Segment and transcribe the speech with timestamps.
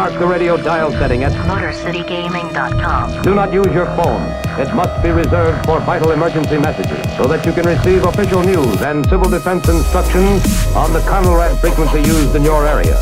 [0.00, 3.20] mark the radio dial setting at MotorCityGaming.com.
[3.20, 4.22] Do not use your phone.
[4.58, 8.80] It must be reserved for vital emergency messages so that you can receive official news
[8.80, 10.40] and civil defense instructions
[10.74, 12.98] on the CONELRAD frequency used in your area.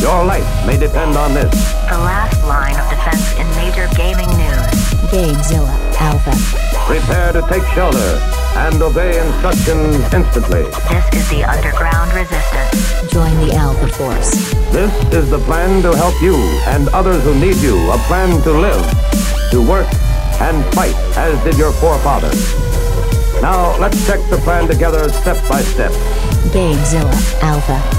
[0.00, 1.50] Your life may depend on this.
[1.88, 4.68] The last line of defense in major gaming news.
[5.08, 6.34] Gamezilla Alpha.
[6.84, 10.62] Prepare to take shelter and obey instructions instantly.
[10.62, 13.12] This is the underground resistance.
[13.12, 14.30] Join the Alpha Force.
[14.72, 16.36] This is the plan to help you
[16.66, 17.76] and others who need you.
[17.90, 18.84] A plan to live,
[19.50, 19.88] to work,
[20.40, 22.54] and fight as did your forefathers.
[23.40, 25.92] Now, let's check the plan together step by step.
[26.52, 27.98] Gamezilla Alpha.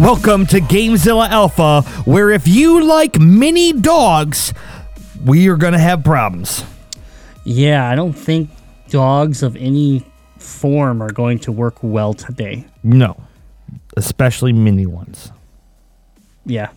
[0.00, 4.52] Welcome to Gamezilla Alpha, where if you like mini dogs,
[5.24, 6.64] we are going to have problems.
[7.44, 8.50] Yeah, I don't think
[8.88, 10.04] dogs of any
[10.38, 12.66] form are going to work well today.
[12.82, 13.16] No,
[13.96, 15.32] especially mini ones.
[16.44, 16.70] Yeah.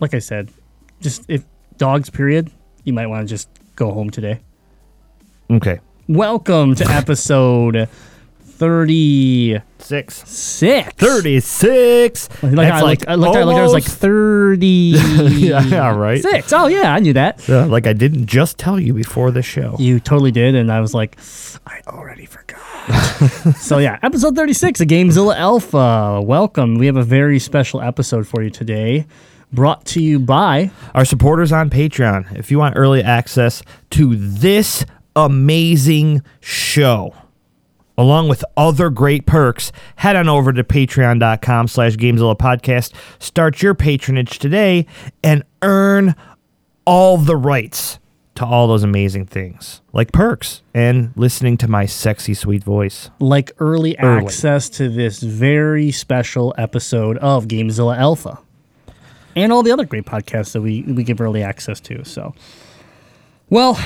[0.00, 0.50] Like I said,
[1.00, 1.44] just if
[1.78, 2.50] dogs, period,
[2.84, 4.40] you might want to just go home today.
[5.50, 5.80] Okay.
[6.08, 7.88] Welcome to episode
[8.56, 10.28] 36.
[10.28, 10.94] Six.
[10.94, 12.42] 36.
[12.42, 14.66] Like I looked, I looked, I looked, I was like 30.
[15.36, 16.22] yeah, right.
[16.22, 16.52] Six.
[16.54, 17.46] Oh, yeah, I knew that.
[17.46, 19.76] Yeah, like I didn't just tell you before the show.
[19.78, 21.18] You totally did, and I was like,
[21.66, 22.60] I already forgot.
[23.58, 26.22] so yeah, episode 36 of Gamezilla Alpha.
[26.24, 26.76] Welcome.
[26.76, 29.06] We have a very special episode for you today,
[29.52, 34.86] brought to you by Our supporters on Patreon, if you want early access to this
[35.14, 37.14] amazing show,
[37.98, 42.92] along with other great perks, head on over to patreon.com slash Gamezilla Podcast.
[43.18, 44.86] Start your patronage today
[45.22, 46.14] and earn
[46.84, 47.98] all the rights
[48.36, 53.08] to all those amazing things, like perks and listening to my sexy, sweet voice.
[53.18, 54.24] like early, Early.
[54.26, 58.38] access to this very special episode of Gamezilla Alpha.
[59.34, 62.04] And all the other great podcasts that we, we give early access to.
[62.04, 62.34] So,
[63.48, 63.78] well,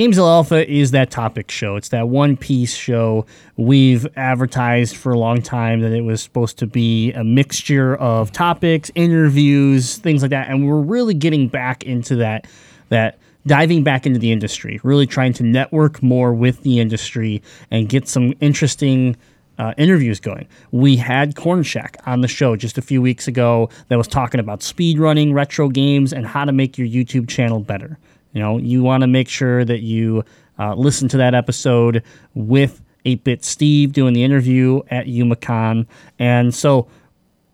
[0.00, 1.76] Gamezilla Alpha is that topic show.
[1.76, 3.26] It's that one piece show.
[3.58, 8.32] We've advertised for a long time that it was supposed to be a mixture of
[8.32, 10.48] topics, interviews, things like that.
[10.48, 12.46] And we're really getting back into that
[12.88, 17.86] that diving back into the industry, really trying to network more with the industry and
[17.86, 19.18] get some interesting
[19.58, 20.48] uh, interviews going.
[20.70, 24.40] We had Corn Shack on the show just a few weeks ago that was talking
[24.40, 27.98] about speedrunning retro games and how to make your YouTube channel better.
[28.32, 30.24] You know, you want to make sure that you
[30.58, 32.02] uh, listen to that episode
[32.34, 35.86] with 8-Bit Steve doing the interview at UmaCon.
[36.18, 36.86] And so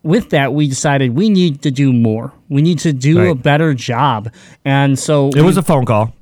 [0.03, 2.31] with that, we decided we need to do more.
[2.49, 4.31] We need to do a better job.
[4.65, 6.13] And so It was a phone call.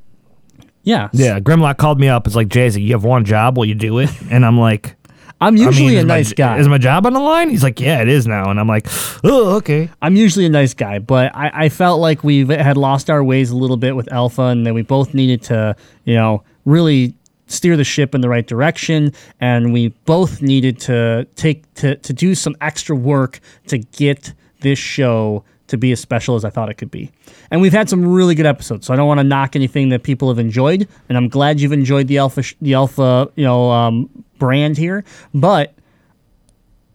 [0.83, 1.09] yeah.
[1.11, 2.25] Yeah, Grimlock called me up.
[2.27, 3.57] It's like, Jay-Z, you have one job.
[3.57, 4.09] Will you do it?
[4.29, 4.95] And I'm like,
[5.41, 6.57] I'm usually I mean, a is my- nice guy.
[6.59, 7.49] Is my job on the line?
[7.49, 8.49] He's like, yeah, it is now.
[8.49, 8.87] And I'm like,
[9.23, 9.89] oh, okay.
[10.01, 13.51] I'm usually a nice guy, but I, I felt like we had lost our ways
[13.51, 15.75] a little bit with Alpha, and that we both needed to,
[16.05, 17.13] you know, really
[17.47, 22.13] steer the ship in the right direction, and we both needed to take to to
[22.13, 26.69] do some extra work to get this show to be as special as I thought
[26.69, 27.11] it could be.
[27.49, 30.03] And we've had some really good episodes, so I don't want to knock anything that
[30.03, 34.09] people have enjoyed, and I'm glad you've enjoyed the Alpha the Alpha, you know, um,
[34.37, 35.73] brand here, but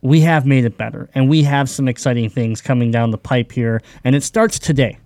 [0.03, 3.53] we have made it better and we have some exciting things coming down the pipe
[3.53, 4.99] here and it starts today.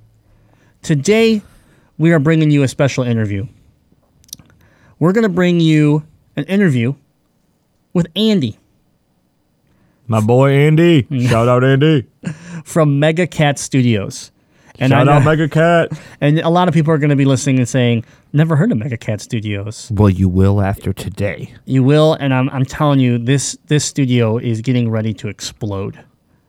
[0.83, 1.43] Today
[1.99, 3.47] we are bringing you a special interview.
[4.99, 6.05] We're going to bring you
[6.37, 6.95] an interview
[7.93, 8.59] with andy
[10.07, 11.07] My boy Andy.
[11.29, 12.07] Shout out Andy.
[12.65, 14.31] from mega cat studios
[14.79, 15.91] and I Shout out know- Mega Cat.
[16.21, 18.79] and a lot of people are going to be listening and saying never heard of
[18.79, 21.55] mega cat studios Well, you will after today.
[21.65, 26.03] you will and I'm, I'm telling you this this studio is getting ready to explode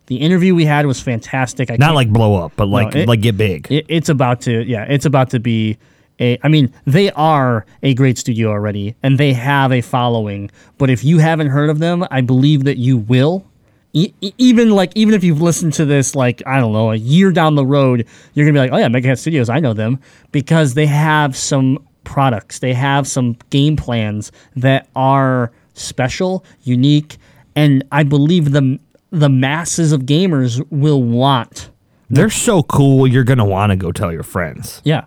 [0.07, 3.21] the interview we had was fantastic I Not like blow up, but like it- like
[3.21, 3.71] get big.
[3.71, 5.77] It, it's about to, yeah, it's about to be
[6.19, 6.37] a.
[6.43, 10.51] I mean, they are a great studio already, and they have a following.
[10.77, 13.45] But if you haven't heard of them, I believe that you will.
[13.93, 17.31] E- even like even if you've listened to this like I don't know a year
[17.31, 19.99] down the road, you're gonna be like, oh yeah, Mega Cat Studios, I know them
[20.33, 27.17] because they have some products, they have some game plans that are special, unique,
[27.55, 28.79] and I believe the
[29.11, 31.69] the masses of gamers will want
[32.09, 33.07] They're so cool.
[33.07, 34.81] You're gonna want to go tell your friends.
[34.83, 35.05] Yeah.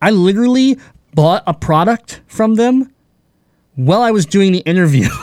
[0.00, 0.78] I literally
[1.14, 2.92] bought a product from them
[3.74, 5.08] while I was doing the interview.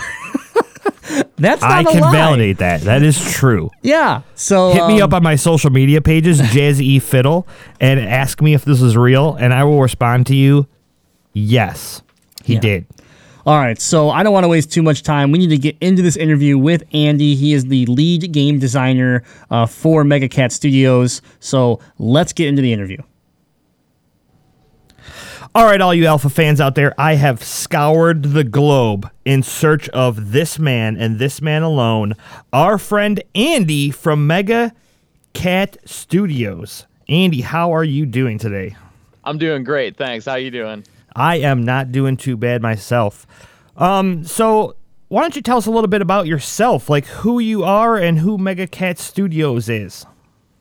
[1.37, 2.11] That's not I can lie.
[2.11, 2.81] validate that.
[2.81, 3.69] That is true.
[3.81, 4.21] Yeah.
[4.35, 7.47] So Hit me um, up on my social media pages, Jazz E Fiddle,
[7.79, 10.67] and ask me if this is real, and I will respond to you.
[11.33, 12.01] Yes,
[12.43, 12.59] he Yeah.
[12.61, 12.85] did.
[13.45, 15.31] All right, so I don't want to waste too much time.
[15.31, 17.35] We need to get into this interview with Andy.
[17.35, 21.21] He is the lead game designer uh, for MegaCat Studios.
[21.39, 22.97] So let's get into the interview.
[25.55, 29.87] All right, all you Alpha fans out there, I have scoured the globe in search
[29.91, 32.15] of this man and this man alone,
[32.51, 34.73] our friend Andy from Mega
[35.31, 36.87] Cat Studios.
[37.07, 38.75] Andy, how are you doing today?
[39.23, 40.25] I'm doing great, thanks.
[40.25, 40.83] How you doing?
[41.15, 43.25] I am not doing too bad myself.
[43.77, 44.75] Um, so
[45.07, 48.19] why don't you tell us a little bit about yourself, like who you are and
[48.19, 50.05] who Mega Cat Studios is?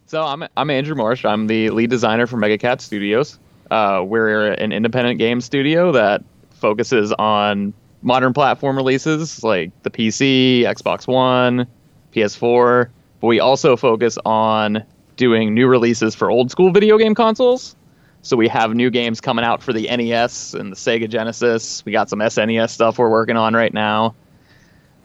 [0.07, 1.25] So I'm I'm Andrew Marsh.
[1.25, 3.41] I'm the lead designer for Mega Cat Studios.
[3.71, 7.73] Uh, we're an independent game studio that focuses on
[8.03, 11.67] modern platform releases like the PC, Xbox One,
[12.15, 12.89] PS4.
[13.21, 14.85] But we also focus on
[15.17, 17.77] doing new releases for old school video game consoles.
[18.23, 21.85] So we have new games coming out for the NES and the Sega Genesis.
[21.85, 24.15] We got some SNES stuff we're working on right now.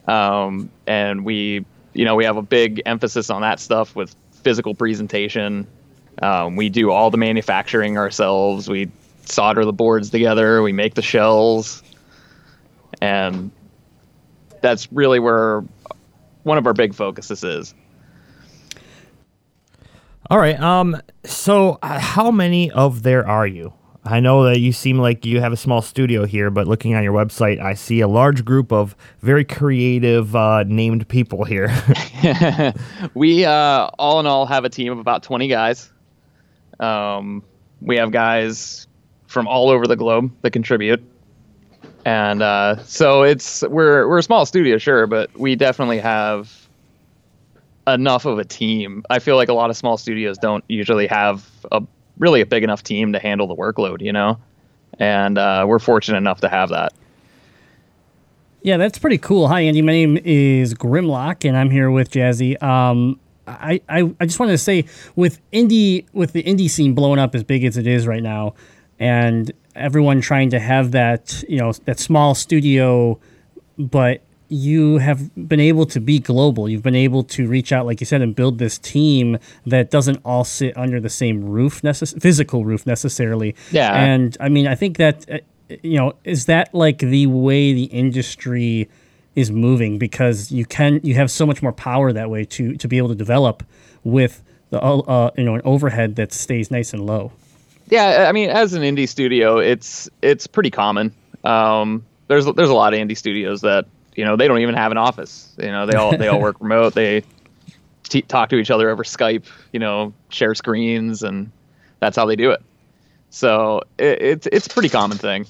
[0.06, 4.74] Um, and we, you know, we have a big emphasis on that stuff with physical
[4.74, 5.66] presentation.
[6.20, 8.68] Um, we do all the manufacturing ourselves.
[8.68, 8.90] We
[9.24, 10.62] solder the boards together.
[10.62, 11.82] We make the shells,
[13.00, 13.50] and
[14.60, 15.64] that's really where
[16.42, 17.74] one of our big focuses is.
[20.28, 20.60] All right.
[20.60, 21.00] Um.
[21.24, 23.72] So, uh, how many of there are you?
[24.04, 27.02] I know that you seem like you have a small studio here, but looking on
[27.02, 31.70] your website, I see a large group of very creative uh, named people here.
[33.14, 35.90] we uh, all in all have a team of about 20 guys.
[36.80, 37.44] Um,
[37.80, 38.86] we have guys
[39.26, 41.02] from all over the globe that contribute,
[42.04, 46.68] and uh, so it's we're we're a small studio, sure, but we definitely have
[47.86, 49.04] enough of a team.
[49.10, 51.82] I feel like a lot of small studios don't usually have a
[52.18, 54.38] really a big enough team to handle the workload, you know,
[54.98, 56.92] and uh, we're fortunate enough to have that.
[58.62, 59.48] Yeah, that's pretty cool.
[59.48, 59.80] Hi, Andy.
[59.80, 62.62] My name is Grimlock, and I'm here with Jazzy.
[62.62, 63.18] Um,
[63.50, 64.84] I, I, I just wanted to say
[65.16, 68.54] with indie with the indie scene blowing up as big as it is right now,
[68.98, 73.18] and everyone trying to have that you know that small studio,
[73.78, 76.68] but you have been able to be global.
[76.68, 80.20] You've been able to reach out, like you said, and build this team that doesn't
[80.24, 83.54] all sit under the same roof, necess- physical roof necessarily.
[83.70, 83.94] Yeah.
[83.94, 85.38] And I mean, I think that, uh,
[85.84, 88.90] you know, is that like the way the industry
[89.34, 92.88] is moving because you can you have so much more power that way to to
[92.88, 93.62] be able to develop
[94.04, 97.32] with the uh, you know an overhead that stays nice and low.
[97.88, 101.12] Yeah, I mean, as an indie studio, it's it's pretty common.
[101.44, 104.92] Um, there's there's a lot of indie studios that you know they don't even have
[104.92, 105.54] an office.
[105.58, 106.94] You know, they all they all work remote.
[106.94, 107.24] They
[108.04, 109.46] t- talk to each other over Skype.
[109.72, 111.50] You know, share screens, and
[111.98, 112.62] that's how they do it.
[113.30, 115.46] So it, it's it's a pretty common thing.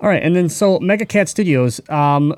[0.00, 2.34] All right, and then so Mega Cat Studios, um,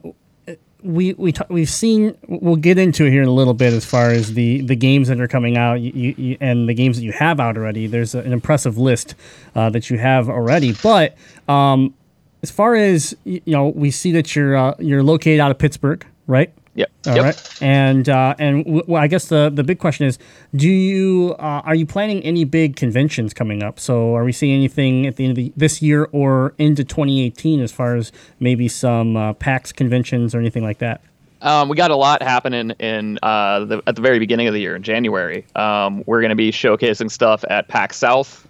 [0.82, 2.16] we we t- we've seen.
[2.28, 5.08] We'll get into it here in a little bit as far as the the games
[5.08, 7.88] that are coming out you, you, and the games that you have out already.
[7.88, 9.14] There's an impressive list
[9.56, 11.16] uh, that you have already, but
[11.48, 11.94] um,
[12.42, 16.06] as far as you know, we see that you're uh, you're located out of Pittsburgh,
[16.28, 16.52] right?
[16.78, 16.90] Yep.
[17.08, 17.24] All yep.
[17.24, 17.62] right.
[17.62, 20.16] And uh, and w- well, I guess the the big question is,
[20.54, 23.80] do you uh, are you planning any big conventions coming up?
[23.80, 27.60] So are we seeing anything at the end of the, this year or into 2018
[27.60, 31.00] as far as maybe some uh, PAX conventions or anything like that?
[31.42, 34.60] Um, we got a lot happening in uh, the, at the very beginning of the
[34.60, 35.46] year in January.
[35.56, 38.46] Um, we're going to be showcasing stuff at PAX South.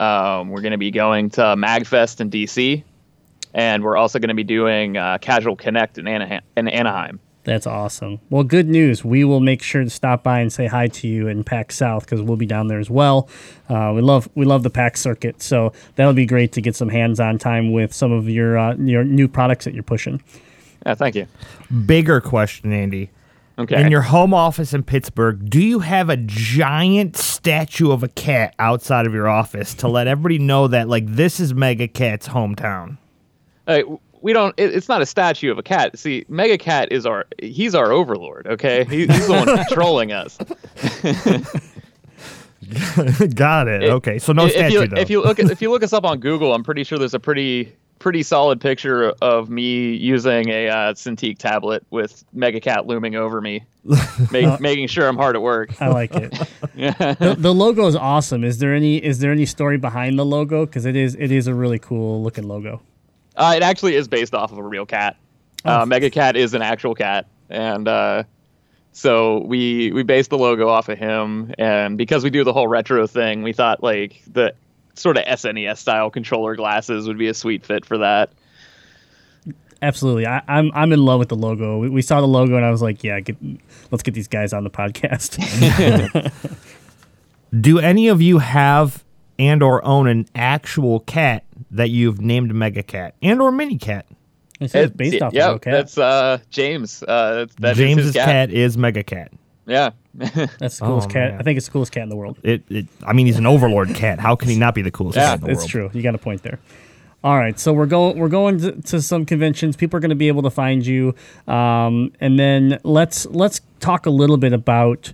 [0.00, 2.82] Um, we're going to be going to MagFest in DC,
[3.54, 7.20] and we're also going to be doing uh, Casual Connect in, Anaheim, in Anaheim.
[7.44, 8.20] That's awesome.
[8.28, 9.02] Well, good news.
[9.02, 12.04] We will make sure to stop by and say hi to you in PAX South
[12.04, 13.28] because we'll be down there as well.
[13.68, 16.90] Uh, we love we love the PAX circuit, so that'll be great to get some
[16.90, 20.22] hands-on time with some of your uh, your new products that you're pushing.
[20.84, 21.26] Yeah, thank you.
[21.86, 23.10] Bigger question, Andy.
[23.58, 23.80] Okay.
[23.80, 28.54] In your home office in Pittsburgh, do you have a giant statue of a cat
[28.58, 32.96] outside of your office to let everybody know that like this is Mega Cat's hometown?
[33.66, 33.82] Uh,
[34.20, 34.54] we don't.
[34.58, 35.98] It, it's not a statue of a cat.
[35.98, 37.26] See, Mega Cat is our.
[37.42, 38.46] He's our overlord.
[38.46, 40.38] Okay, he, he's the one controlling us.
[43.34, 43.82] Got it.
[43.84, 45.00] It- Okay, so no if statue you, though.
[45.00, 47.14] If you look at, if you look us up on Google, I'm pretty sure there's
[47.14, 52.86] a pretty pretty solid picture of me using a uh, Cintiq tablet with Mega Cat
[52.86, 53.62] looming over me,
[54.30, 55.80] make, making sure I'm hard at work.
[55.82, 56.30] I like it.
[56.74, 58.42] the, the logo is awesome.
[58.44, 60.64] Is there any is there any story behind the logo?
[60.66, 62.80] Because it is it is a really cool looking logo.
[63.40, 65.16] Uh, it actually is based off of a real cat.
[65.64, 68.24] Uh, Mega Cat is an actual cat, and uh,
[68.92, 71.54] so we we based the logo off of him.
[71.58, 74.54] And because we do the whole retro thing, we thought like the
[74.92, 78.30] sort of SNES style controller glasses would be a sweet fit for that.
[79.80, 80.26] absolutely.
[80.26, 81.78] I, I'm I'm in love with the logo.
[81.78, 83.38] We, we saw the logo and I was like, yeah, get,
[83.90, 85.40] let's get these guys on the podcast.
[87.60, 89.02] Do any of you have
[89.38, 94.06] and or own an actual cat that you've named Mega Cat and or Mini Cat?
[94.60, 95.70] It says based It- off yep, of okay.
[95.70, 97.02] that's uh, James.
[97.02, 98.50] Uh, that's, that is James's his cat.
[98.50, 99.32] is Mega Cat.
[99.66, 99.90] Yeah.
[100.14, 101.30] That's the coolest Oh, cat.
[101.32, 101.40] man.
[101.40, 102.38] I think it's the coolest cat in the world.
[102.42, 102.86] It, it.
[103.06, 104.18] I mean, he's an overlord cat.
[104.18, 105.90] How can he not be the coolest Yeah, cat in the It's true.
[105.94, 106.58] You got a point there.
[107.22, 109.76] All right, so we're going we're going to, to some conventions.
[109.76, 111.14] People are going to be able to find you,
[111.46, 115.12] um, and then let's let's talk a little bit about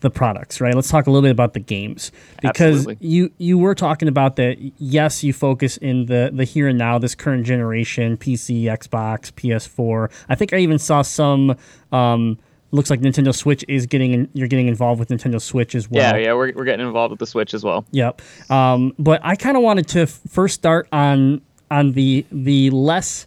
[0.00, 0.74] the products, right?
[0.74, 3.06] Let's talk a little bit about the games because Absolutely.
[3.06, 4.58] you you were talking about that.
[4.78, 10.10] Yes, you focus in the the here and now, this current generation, PC, Xbox, PS4.
[10.28, 11.56] I think I even saw some.
[11.92, 12.38] Um,
[12.70, 16.02] looks like Nintendo Switch is getting in, you're getting involved with Nintendo Switch as well.
[16.02, 17.86] Yeah, yeah, we're, we're getting involved with the Switch as well.
[17.92, 18.20] Yep.
[18.50, 21.40] Um, but I kind of wanted to f- first start on
[21.70, 23.26] on the the less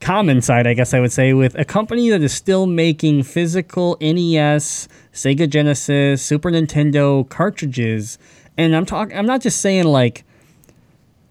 [0.00, 3.96] common side, I guess I would say, with a company that is still making physical
[4.00, 8.18] NES, Sega Genesis, Super Nintendo cartridges,
[8.56, 9.16] and I'm talking.
[9.16, 10.24] I'm not just saying like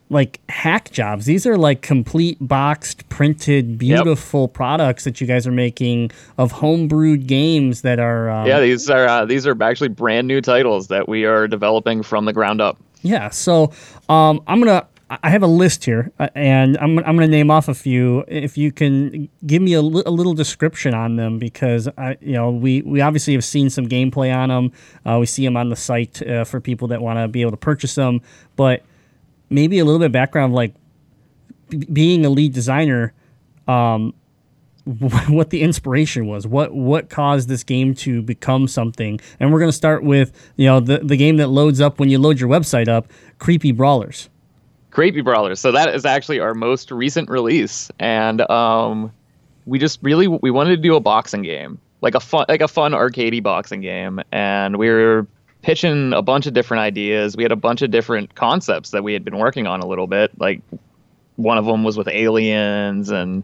[0.10, 1.26] like hack jobs.
[1.26, 7.28] These are like complete boxed, printed, beautiful products that you guys are making of homebrewed
[7.28, 8.30] games that are.
[8.30, 12.04] Um, Yeah, these are uh, these are actually brand new titles that we are developing
[12.04, 12.78] from the ground up.
[13.02, 13.30] Yeah.
[13.30, 13.72] So
[14.10, 14.88] um, I'm gonna.
[15.10, 18.24] I have a list here, uh, and I'm I'm gonna name off a few.
[18.28, 22.34] If you can give me a, li- a little description on them, because I, you
[22.34, 24.72] know, we we obviously have seen some gameplay on them.
[25.06, 27.52] Uh, we see them on the site uh, for people that want to be able
[27.52, 28.22] to purchase them,
[28.56, 28.84] but
[29.50, 30.76] maybe a little bit of background, like
[31.70, 33.14] b- being a lead designer.
[33.68, 34.14] Um,
[35.28, 39.72] what the inspiration was, what what caused this game to become something, and we're gonna
[39.72, 42.88] start with you know the the game that loads up when you load your website
[42.88, 44.30] up, Creepy Brawlers.
[44.92, 45.60] Creepy Brawlers.
[45.60, 49.12] So that is actually our most recent release, and um,
[49.66, 52.68] we just really we wanted to do a boxing game, like a fun like a
[52.68, 55.28] fun arcadey boxing game, and we were
[55.62, 57.36] pitching a bunch of different ideas.
[57.36, 60.08] We had a bunch of different concepts that we had been working on a little
[60.08, 60.32] bit.
[60.40, 60.62] Like
[61.36, 63.44] one of them was with aliens and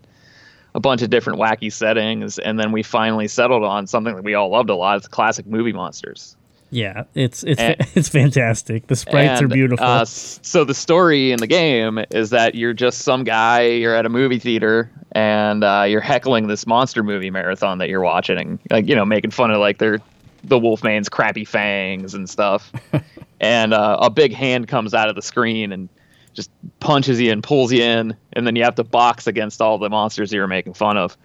[0.73, 4.33] a bunch of different wacky settings, and then we finally settled on something that we
[4.33, 4.97] all loved a lot.
[4.97, 6.35] It's classic movie monsters.
[6.75, 8.87] Yeah, it's it's And- it's fantastic.
[8.87, 9.85] The sprites are beautiful.
[9.85, 13.61] Uh, so the story in the game is that you're just some guy.
[13.61, 18.01] You're at a movie theater and uh, you're heckling this monster movie marathon that you're
[18.01, 19.99] watching, like you know, making fun of like their
[20.43, 22.73] the Wolfman's crappy fangs and stuff.
[23.39, 25.87] and uh, a big hand comes out of the screen and
[26.33, 26.51] just
[26.81, 29.89] punches you and pulls you in, and then you have to box against all the
[29.89, 31.15] monsters you were making fun of.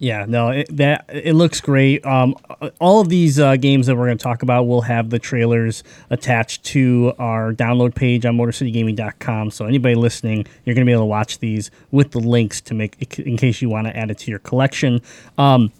[0.00, 2.06] Yeah, no, it, that it looks great.
[2.06, 2.36] Um,
[2.80, 5.82] all of these uh, games that we're going to talk about will have the trailers
[6.10, 9.50] attached to our download page on MotorCityGaming.com.
[9.50, 12.74] So anybody listening, you're going to be able to watch these with the links to
[12.74, 15.00] make in case you want to add it to your collection.
[15.36, 15.72] Um,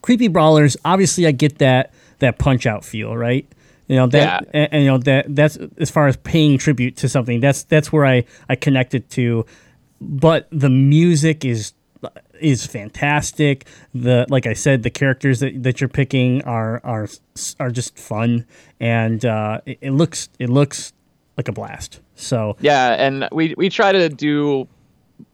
[0.00, 3.46] Creepy Brawlers, obviously, I get that that punch out feel, right?
[3.88, 4.50] You know that, Yeah.
[4.54, 7.40] and, and, you know that that's as far as paying tribute to something.
[7.40, 9.44] That's that's where I I connected it to
[10.00, 11.74] but the music is
[12.40, 13.66] is fantastic.
[13.94, 17.08] The like I said, the characters that, that you're picking are are
[17.58, 18.46] are just fun,
[18.78, 20.92] and uh, it, it looks it looks
[21.36, 22.00] like a blast.
[22.14, 24.66] So Yeah, and we we try to do.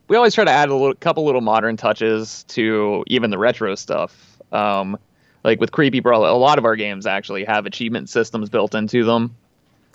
[0.09, 3.75] We always try to add a little, couple little modern touches to even the retro
[3.75, 4.41] stuff.
[4.53, 4.97] Um,
[5.43, 9.05] like with Creepy Brawler, a lot of our games actually have achievement systems built into
[9.05, 9.35] them,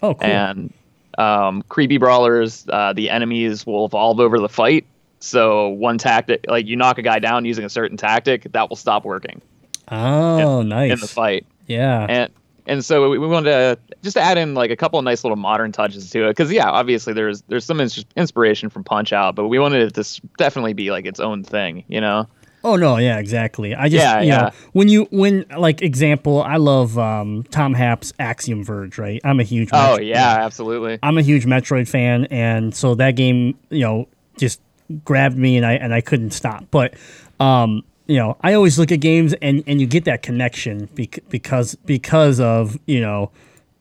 [0.01, 0.73] oh cool, and
[1.17, 4.85] um, Creepy Brawlers, uh, the enemies will evolve over the fight.
[5.21, 8.75] So one tactic, like you knock a guy down using a certain tactic, that will
[8.75, 9.41] stop working.
[9.89, 11.45] Oh nice, in the fight.
[11.67, 12.31] Yeah, and
[12.65, 15.35] and so we, we wanted to just add in like a couple of nice little
[15.37, 16.29] modern touches to it.
[16.31, 19.93] Because yeah obviously there's there's some ins- inspiration from punch out but we wanted it
[19.95, 22.27] to s- definitely be like its own thing you know?
[22.63, 23.73] Oh no, yeah, exactly.
[23.73, 24.51] I just Yeah, you know yeah.
[24.73, 29.19] when you when like example, I love um, Tom Happ's Axiom Verge, right?
[29.23, 30.99] I'm a huge oh Metro- yeah absolutely.
[31.01, 34.61] I'm a huge Metroid fan, and so that game, you know, just
[34.91, 36.65] grabbed me, and I and I couldn't stop.
[36.71, 36.93] But,
[37.39, 41.23] um, you know, I always look at games, and and you get that connection bec-
[41.29, 43.31] because because of you know.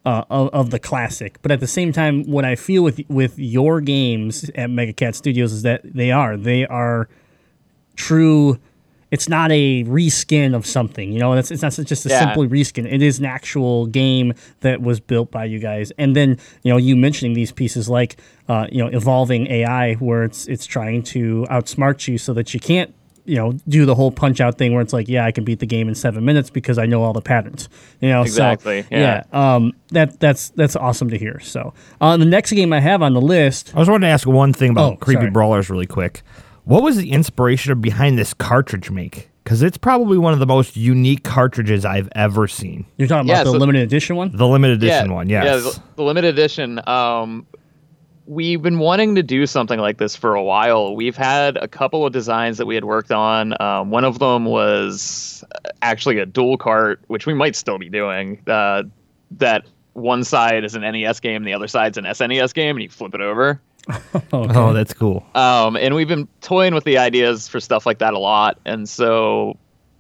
[0.07, 3.39] Uh, of, of the classic, but at the same time, what I feel with with
[3.39, 7.07] your games at Mega Cat Studios is that they are they are
[7.97, 8.59] true.
[9.11, 11.33] It's not a reskin of something, you know.
[11.33, 12.21] It's, it's not just a Yeah.
[12.21, 12.87] simple reskin.
[12.91, 15.91] It is an actual game that was built by you guys.
[15.99, 18.17] And then, you know, you mentioning these pieces like,
[18.49, 22.61] uh, you know, evolving AI, where it's it's trying to outsmart you so that you
[22.61, 25.45] can't, you know, do the whole punch out thing where it's like, yeah, I can
[25.45, 27.69] beat the game in seven minutes because I know all the patterns.
[28.01, 29.25] You know, Exactly, So, yeah.
[29.33, 31.41] um, that that's that's awesome to hear.
[31.41, 33.73] So, uh, the next game I have on the list.
[33.75, 35.31] I was wanting to ask one thing about Oh, Creepy sorry.
[35.33, 36.23] Brawlers really quick.
[36.71, 39.29] What was the inspiration behind this cartridge make?
[39.43, 42.87] Because it's probably one of the most unique cartridges I've ever seen.
[42.97, 44.31] You're talking Yeah, about the so- limited edition one?
[44.33, 45.45] The limited edition one, yes.
[45.47, 46.81] Yeah, the, the limited edition.
[46.89, 47.45] Um,
[48.25, 50.95] we've been wanting to do something like this for a while.
[50.95, 53.61] We've had a couple of designs that we had worked on.
[53.61, 55.43] Um, one of them was
[55.83, 58.41] actually a dual cart, which we might still be doing.
[58.47, 58.85] Uh,
[59.33, 62.89] that one side is an NES game, the other side's an SNES game, and you
[62.91, 63.61] flip it over.
[64.33, 64.55] Okay.
[64.55, 65.27] Oh, that's cool.
[65.35, 68.59] Um, and we've been toying with the ideas for stuff like that a lot.
[68.65, 69.57] And so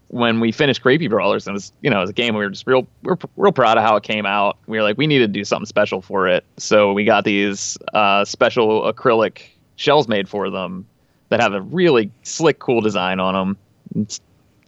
[0.08, 2.44] when we finished Creepy Brawlers, and it was you know it was a game we
[2.44, 4.58] were just real we we're real proud of how it came out.
[4.66, 6.44] We were like we need to do something special for it.
[6.56, 9.42] So we got these uh, special acrylic
[9.76, 10.86] shells made for them
[11.30, 13.56] that have a really slick, cool design on them.
[13.94, 14.20] It's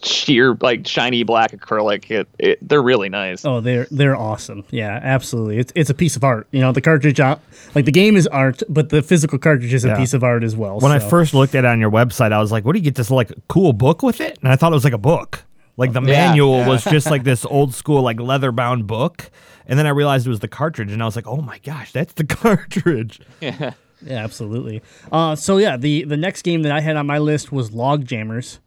[0.04, 2.10] sheer like shiny black acrylic.
[2.10, 3.44] It, it they're really nice.
[3.44, 4.64] Oh, they're they're awesome.
[4.70, 5.58] Yeah, absolutely.
[5.58, 6.46] It's it's a piece of art.
[6.50, 9.88] You know, the cartridge, like the game is art, but the physical cartridge is a
[9.88, 9.96] Yeah.
[9.96, 10.80] piece of art as well.
[10.80, 12.84] When I first looked at it on your website, I was like, "What do you
[12.84, 15.44] get this like cool book with it?" And I thought it was like a book.
[15.76, 16.68] Like the Yeah, manual yeah.
[16.68, 19.30] was just like this old school like leather bound book,
[19.66, 21.92] and then I realized it was the cartridge, and I was like, "Oh my gosh,
[21.92, 23.72] that's the cartridge!" Yeah,
[24.08, 24.82] absolutely.
[25.10, 28.04] Uh, so yeah, the the next game that I had on my list was Log
[28.04, 28.58] Jammers,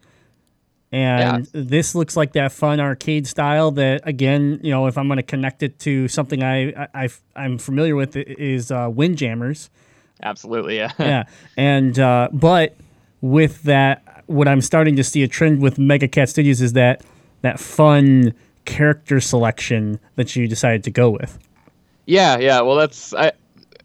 [0.95, 3.71] and this looks like that fun arcade style.
[3.71, 7.45] That again, you know, if I'm going to connect it to something I, I i
[7.45, 9.69] am familiar with, is uh, Windjammers.
[10.23, 10.93] Absolutely, yeah.
[10.97, 11.23] yeah,
[11.57, 12.77] and uh, but
[13.19, 17.03] with that, what I'm starting to see a trend with Mega Cat Studios is that
[17.41, 18.33] that fun
[18.63, 21.37] character selection that you decided to go with.
[22.05, 22.61] Yeah, yeah.
[22.61, 23.33] Well, that's I.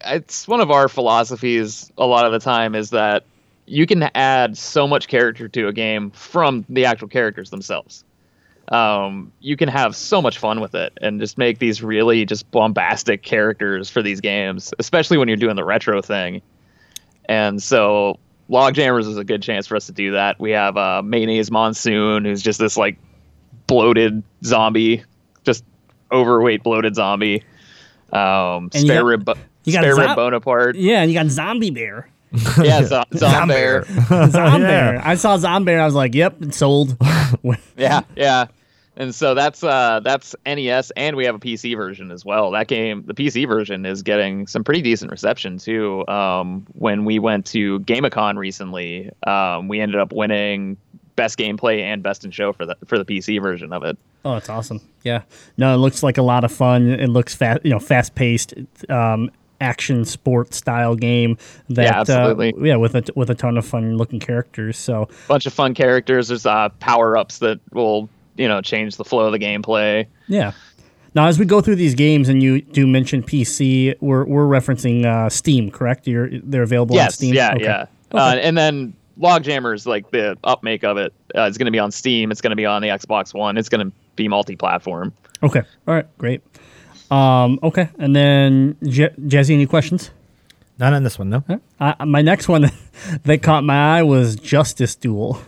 [0.05, 1.91] It's one of our philosophies.
[1.97, 3.25] A lot of the time is that
[3.71, 8.03] you can add so much character to a game from the actual characters themselves.
[8.67, 12.49] Um, you can have so much fun with it and just make these really just
[12.51, 16.41] bombastic characters for these games, especially when you're doing the retro thing.
[17.25, 20.39] And so, Logjammers is a good chance for us to do that.
[20.39, 22.97] We have uh, Mayonnaise Monsoon, who's just this like
[23.67, 25.03] bloated zombie,
[25.45, 25.63] just
[26.11, 27.43] overweight bloated zombie.
[28.11, 29.29] Um, And you spare got- rib,
[29.63, 30.75] you got spare Zom- rib Bonaparte.
[30.75, 32.09] Yeah, and you got Zombie Bear.
[32.63, 33.85] Yeah, zo- Zombear.
[34.31, 34.93] Zombear.
[34.95, 35.01] Yeah.
[35.03, 35.79] I saw Zombear.
[35.79, 36.95] I was like, "Yep, it's sold."
[37.77, 38.47] yeah, yeah.
[38.97, 42.51] And so that's uh that's NES and we have a PC version as well.
[42.51, 46.05] That game, the PC version is getting some pretty decent reception too.
[46.07, 50.77] Um when we went to GameCon recently, um we ended up winning
[51.15, 53.97] best gameplay and best in show for the for the PC version of it.
[54.25, 54.81] oh, it's awesome.
[55.03, 55.21] Yeah.
[55.57, 56.87] No, it looks like a lot of fun.
[56.89, 58.53] It looks fast, you know, fast paced,
[58.89, 59.31] um,
[59.61, 61.37] action sport style game.
[61.69, 62.53] That, Yeah, absolutely.
[62.53, 64.77] Uh, yeah, with a with a ton of fun looking characters.
[64.77, 66.27] So Bunch of fun characters.
[66.27, 70.07] There's uh power-ups that will, you know, change the flow of the gameplay.
[70.27, 70.51] yeah.
[71.13, 75.05] Now, as we go through these games, and you do mention PC, we're we're referencing
[75.05, 76.07] uh, Steam, correct?
[76.07, 77.33] You're they're available on Steam.
[77.35, 77.63] yeah, Okay.
[77.65, 77.85] yeah.
[78.13, 81.91] Uh, and then Logjammers, like the upmake of it, uh, is going to be on
[81.91, 82.31] Steam.
[82.31, 83.57] It's going to be on the Xbox One.
[83.57, 85.11] It's going to be multi-platform.
[85.43, 85.61] Okay.
[85.85, 86.05] All right.
[86.17, 86.41] Great.
[87.11, 87.89] Um, okay.
[87.99, 90.11] And then, Je- Jazzy, any questions?
[90.79, 91.43] Not on this one, no.
[91.79, 92.71] Uh, my next one
[93.23, 95.39] that caught my eye was Justice Duel.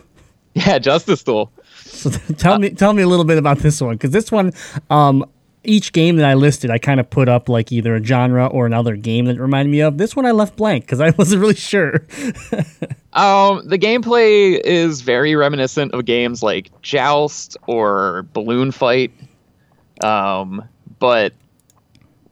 [0.52, 1.50] Yeah, Justice Duel.
[1.74, 4.52] So tell me, tell me a little bit about this one because this one,
[4.90, 5.28] um,
[5.64, 8.66] each game that I listed, I kind of put up like either a genre or
[8.66, 9.98] another game that reminded me of.
[9.98, 12.06] This one I left blank because I wasn't really sure.
[13.14, 19.12] Um, the gameplay is very reminiscent of games like Joust or Balloon Fight,
[20.02, 20.62] um,
[20.98, 21.32] but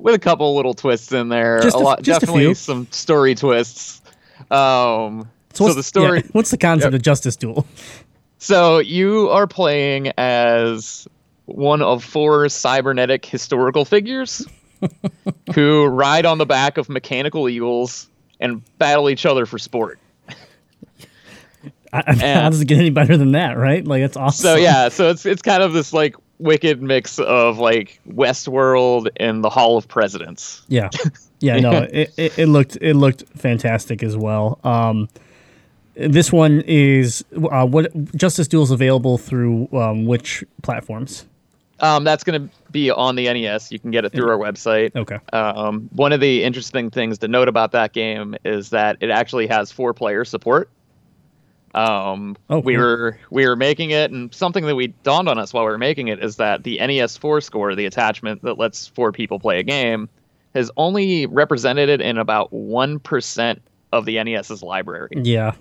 [0.03, 1.61] with a couple little twists in there.
[1.61, 2.55] Just a a- lot, just a definitely few.
[2.55, 4.03] some story twists.
[4.51, 6.21] Um, so, what's- the story.
[6.21, 7.67] yeah, what's the concept of Justice Duel?
[8.39, 11.07] So you are playing as
[11.47, 14.45] one of four cybernetic historical figures
[15.55, 18.09] who ride on the back of mechanical eagles
[18.41, 20.01] and battle each other for sport.
[21.93, 22.15] I, I-.
[22.15, 23.57] How does it get any better than that?
[23.57, 23.87] Right?
[23.87, 24.43] Like it's awesome.
[24.43, 29.43] So yeah, so it's it's kind of this like wicked mix of like Westworld and
[29.43, 30.63] the Hall of Presidents.
[30.69, 30.91] Yeah,
[31.41, 34.59] yeah, no, it, it, it looked it looked fantastic as well.
[34.65, 35.09] Um,
[35.95, 41.27] this one is uh, what Justice Duel is available through um, which platforms?
[41.81, 43.73] Um, that's going to be on the NES.
[43.73, 44.95] You can get it through our website.
[44.95, 45.19] Okay.
[45.33, 49.49] Um, one of the interesting things to note about that game is that it actually
[49.49, 50.71] has four player support.
[51.75, 52.83] Um, Oh, we cool.
[52.83, 55.79] were we were making it, and something that we dawned on us while we were
[55.79, 59.59] making it is that the NES four score, the attachment that lets four people play
[59.59, 60.09] a game,
[60.55, 65.11] has only represented it in about one percent of the NES's library.
[65.17, 65.53] Yeah,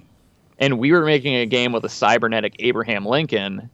[0.59, 3.69] And we were making a game with a cybernetic Abraham Lincoln.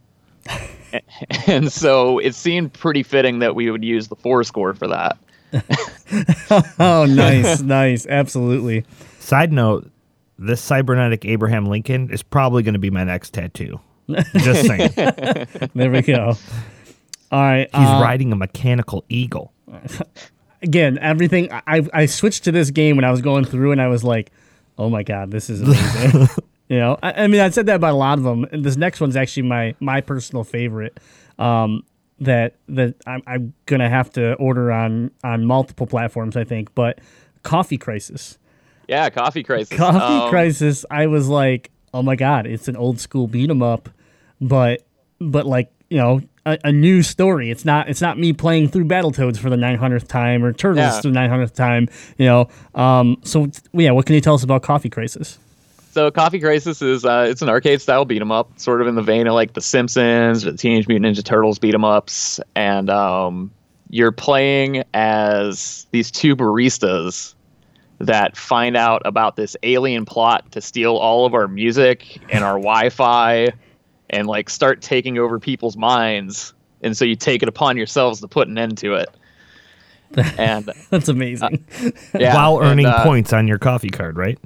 [1.47, 5.17] and so it seemed pretty fitting that we would use the four score for that.
[6.79, 8.85] Oh, nice, nice, absolutely.
[9.19, 9.89] Side note,
[10.37, 13.79] this cybernetic Abraham Lincoln is probably going to be my next tattoo.
[14.37, 14.91] Just saying.
[15.75, 16.35] There we go.
[17.31, 17.67] All right.
[17.73, 19.53] He's uh, riding a mechanical eagle.
[20.61, 21.51] again, everything.
[21.51, 24.31] I I switched to this game when I was going through, and I was like,
[24.77, 26.29] "Oh my god, this is amazing."
[26.69, 28.77] you know, I, I mean, I said that about a lot of them, and this
[28.77, 30.99] next one's actually my my personal favorite.
[31.37, 31.83] Um,
[32.19, 36.73] that that I'm, I'm gonna have to order on on multiple platforms, I think.
[36.73, 36.99] But
[37.43, 38.37] Coffee Crisis,
[38.87, 39.77] Yeah, Coffee Crisis.
[39.77, 43.61] Coffee Um, Crisis, I was like, "Oh my god, it's an old school beat 'em
[43.61, 43.89] up,"
[44.41, 44.85] but
[45.19, 46.21] but like you know.
[46.45, 47.51] A, a new story.
[47.51, 47.89] It's not.
[47.89, 51.01] It's not me playing through Battletoads for the 900th time or Turtles Yeah.
[51.01, 51.89] for the 900th time.
[52.17, 52.47] You know.
[52.73, 53.17] Um.
[53.25, 55.39] So yeah, what can you tell us about Coffee Crisis?
[55.91, 58.95] So Coffee Crisis is uh, it's an arcade style beat 'em up, sort of in
[58.95, 62.39] the vein of like The Simpsons or the Teenage Mutant Ninja Turtles beat 'em ups,
[62.55, 63.51] and um,
[63.89, 67.33] you're playing as these two baristas
[67.99, 72.53] that find out about this alien plot to steal all of our music and our
[72.53, 73.49] Wi-Fi,
[74.09, 76.53] and like start taking over people's minds.
[76.81, 79.09] And so you take it upon yourselves to put an end to it.
[80.37, 81.65] And That's amazing.
[82.17, 84.39] yeah, While and, earning uh, points on your coffee card, right?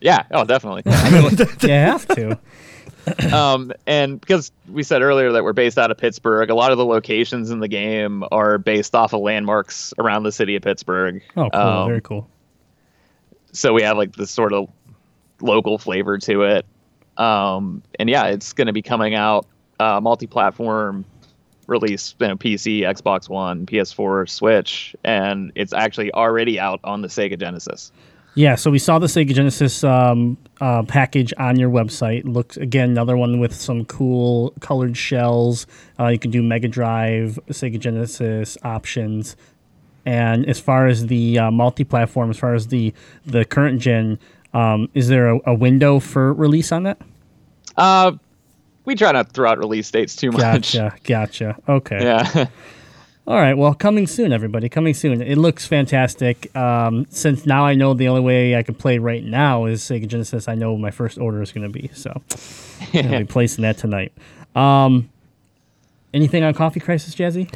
[0.00, 0.82] Yeah, oh, definitely.
[0.86, 2.38] you have to.
[3.36, 6.78] um, and because we said earlier that we're based out of Pittsburgh, a lot of
[6.78, 11.22] the locations in the game are based off of landmarks around the city of Pittsburgh.
[11.36, 11.60] Oh, cool.
[11.60, 12.30] Um, Very cool.
[13.56, 14.68] So we have like this sort of
[15.40, 16.66] local flavor to it.
[17.16, 19.46] Um, and yeah, it's going to be coming out
[19.80, 21.04] uh, multi-platform
[21.66, 27.08] release, you know, PC, Xbox One, PS4, Switch, and it's actually already out on the
[27.08, 27.92] Sega Genesis.
[28.34, 32.24] Yeah, so we saw the Sega Genesis um, uh, package on your website.
[32.26, 35.66] Looks again another one with some cool colored shells.
[35.98, 39.36] Uh, you can do Mega Drive, Sega Genesis options,
[40.06, 42.94] and as far as the uh, multi-platform, as far as the
[43.26, 44.18] the current gen,
[44.54, 46.98] um, is there a, a window for release on that?
[47.76, 48.12] Uh,
[48.86, 50.40] we try not to throw out release dates too much.
[50.40, 51.56] Gotcha, gotcha.
[51.68, 51.98] Okay.
[52.00, 52.46] Yeah.
[53.26, 53.54] All right.
[53.54, 54.68] Well, coming soon, everybody.
[54.68, 55.20] Coming soon.
[55.20, 56.54] It looks fantastic.
[56.54, 60.06] Um, since now I know the only way I can play right now is Sega
[60.06, 61.90] Genesis, I know my first order is going to be.
[61.92, 62.22] So
[62.94, 64.12] I'll be placing that tonight.
[64.54, 65.10] Um,
[66.14, 67.52] anything on Coffee Crisis, Jazzy?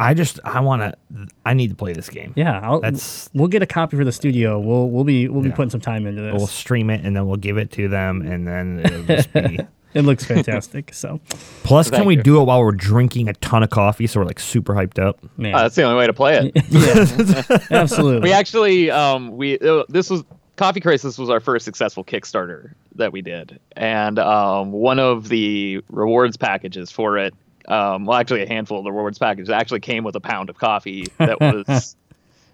[0.00, 2.32] I just I want to I need to play this game.
[2.34, 4.58] Yeah, I'll, That's- we'll get a copy for the studio.
[4.58, 5.54] We'll we'll be we'll be Yeah.
[5.56, 6.34] putting some time into this.
[6.34, 9.58] We'll stream it and then we'll give it to them and then it'll just be
[9.94, 10.94] it looks fantastic.
[10.94, 11.20] So
[11.64, 12.22] Plus can we you.
[12.22, 15.18] do it while we're drinking a ton of coffee so we're like super hyped up?
[15.36, 16.64] man, Uh, that's the only way to play it.
[16.70, 18.22] yeah, absolutely.
[18.28, 20.24] we actually um we uh, this was
[20.56, 25.82] coffee crisis was our first successful kickstarter that we did and um one of the
[25.90, 27.34] rewards packages for it
[27.70, 30.58] um well actually a handful of the rewards packages actually came with a pound of
[30.58, 31.96] coffee that was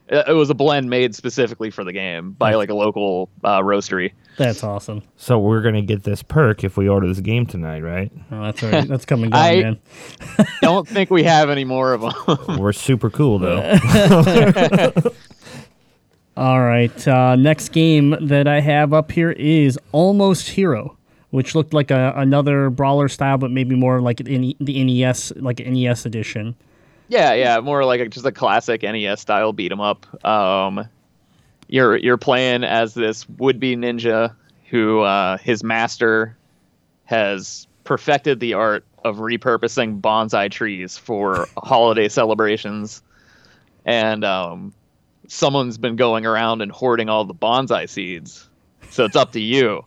[0.08, 3.58] it it was a blend made specifically for the game by like a local uh,
[3.60, 5.02] roastery That's awesome.
[5.16, 8.12] So we're gonna get this perk if we order this game tonight, right?
[8.30, 8.86] Oh, that's all right.
[8.86, 9.78] That's coming down, I- man.
[10.60, 13.78] don't think we have any more of them We're super cool though.
[16.36, 17.08] All right.
[17.08, 20.98] Uh, next game that I have up here is Almost Hero,
[21.36, 26.06] which looked like a, another brawler style, but maybe more like the NES, like NES
[26.06, 26.56] edition.
[27.08, 30.06] Yeah, yeah, more like a, just a classic NES style beat 'em up.
[30.24, 30.88] Um,
[31.68, 34.34] you're you're playing as this would-be ninja
[34.70, 36.38] who uh, his master
[37.04, 43.02] has perfected the art of repurposing bonsai trees for holiday celebrations,
[43.84, 44.72] and um,
[45.28, 48.48] someone's been going around and hoarding all the bonsai seeds.
[48.88, 49.84] So it's up to you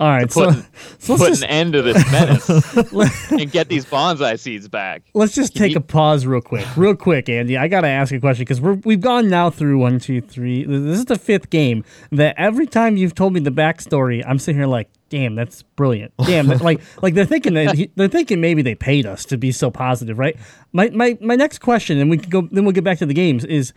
[0.00, 0.30] All right.
[0.30, 0.64] So, put,
[0.98, 2.48] so put let's, an end to this menace
[3.30, 5.02] and get these bonsai seeds back.
[5.14, 6.66] let's just take a pause real quick.
[6.76, 7.56] Real quick, Andy.
[7.56, 10.64] I got to ask a question because we've gone now through one, two, three.
[10.64, 14.58] This is the fifth game that every time you've told me the backstory, I'm sitting
[14.58, 16.12] here like, damn, that's brilliant.
[16.26, 19.52] Damn, like like they're thinking that he, they're thinking maybe they paid us to be
[19.52, 20.36] so positive, right?
[20.72, 23.14] My my my next question, and we can go then we'll get back to the
[23.14, 23.72] games is.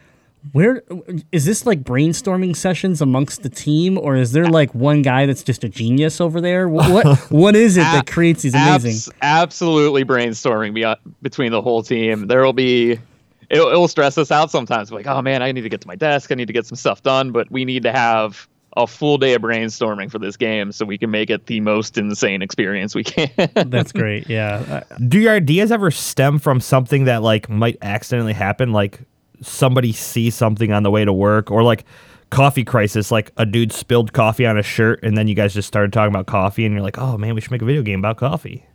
[0.52, 0.84] Where
[1.32, 5.44] is this like brainstorming sessions amongst the team, or is there like one guy that's
[5.44, 6.68] just a genius over there?
[6.68, 8.92] Wh- What what is it that creates these amazing?
[8.92, 12.28] Abs- absolutely brainstorming beyond, between the whole team.
[12.28, 13.00] There will be, it,
[13.50, 14.92] it will stress us out sometimes.
[14.92, 16.32] Like, oh man, I need to get to my desk.
[16.32, 17.32] I need to get some stuff done.
[17.32, 21.00] But we need to have a full day of brainstorming for this game so we
[21.00, 23.28] can make it the most insane experience we can.
[23.56, 24.30] That's great.
[24.30, 24.84] Yeah.
[24.92, 28.74] Uh, Do your ideas ever stem from something that like might accidentally happen?
[28.74, 29.00] Like
[29.42, 31.86] somebody sees something on the way to work, or like
[32.30, 35.68] coffee crisis, like a dude spilled coffee on a shirt, and then you guys just
[35.68, 38.00] started talking about coffee, and you're like, oh man, we should make a video game
[38.00, 38.66] about coffee.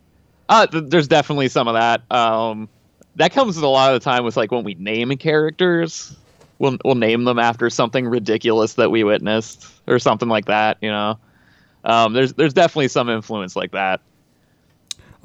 [0.49, 2.01] Uh, th- there's definitely some of that.
[2.11, 2.67] Um,
[3.15, 6.15] that comes a lot of the time with like when we name characters,
[6.59, 10.77] we'll we'll name them after something ridiculous that we witnessed or something like that.
[10.81, 11.19] You know,
[11.83, 14.01] Um, there's there's definitely some influence like that.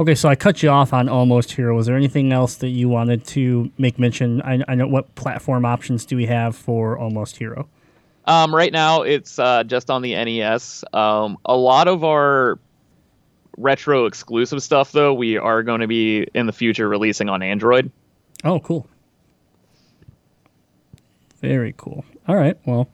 [0.01, 1.75] Okay, so I cut you off on Almost Hero.
[1.75, 4.41] Was there anything else that you wanted to make mention?
[4.43, 7.69] I, I know what platform options do we have for Almost Hero?
[8.25, 10.85] Um, right now, it's uh, just on the NES.
[10.93, 12.61] Um, a lot of our
[13.57, 17.91] retro exclusive stuff, though, we are going to be in the future releasing on Android.
[18.45, 18.87] Oh, cool.
[21.41, 22.05] Very cool.
[22.29, 22.57] All right.
[22.67, 22.89] Well,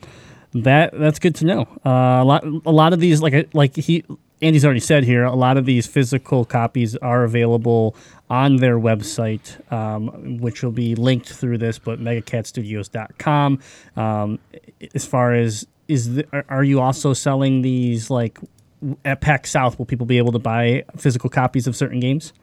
[0.55, 1.63] that that's good to know.
[1.85, 4.05] Uh, a lot a lot of these like like he
[4.45, 5.25] Andy's already said here.
[5.25, 7.97] A lot of these physical copies are available
[8.29, 11.79] on their website, um, which will be linked through this.
[11.79, 13.59] But megacatstudios.com.
[13.97, 14.39] Um,
[14.95, 18.39] as far as is the, are, you also selling these like
[19.05, 19.79] at PAX South?
[19.79, 22.35] Will people be able to buy physical copies of certain games?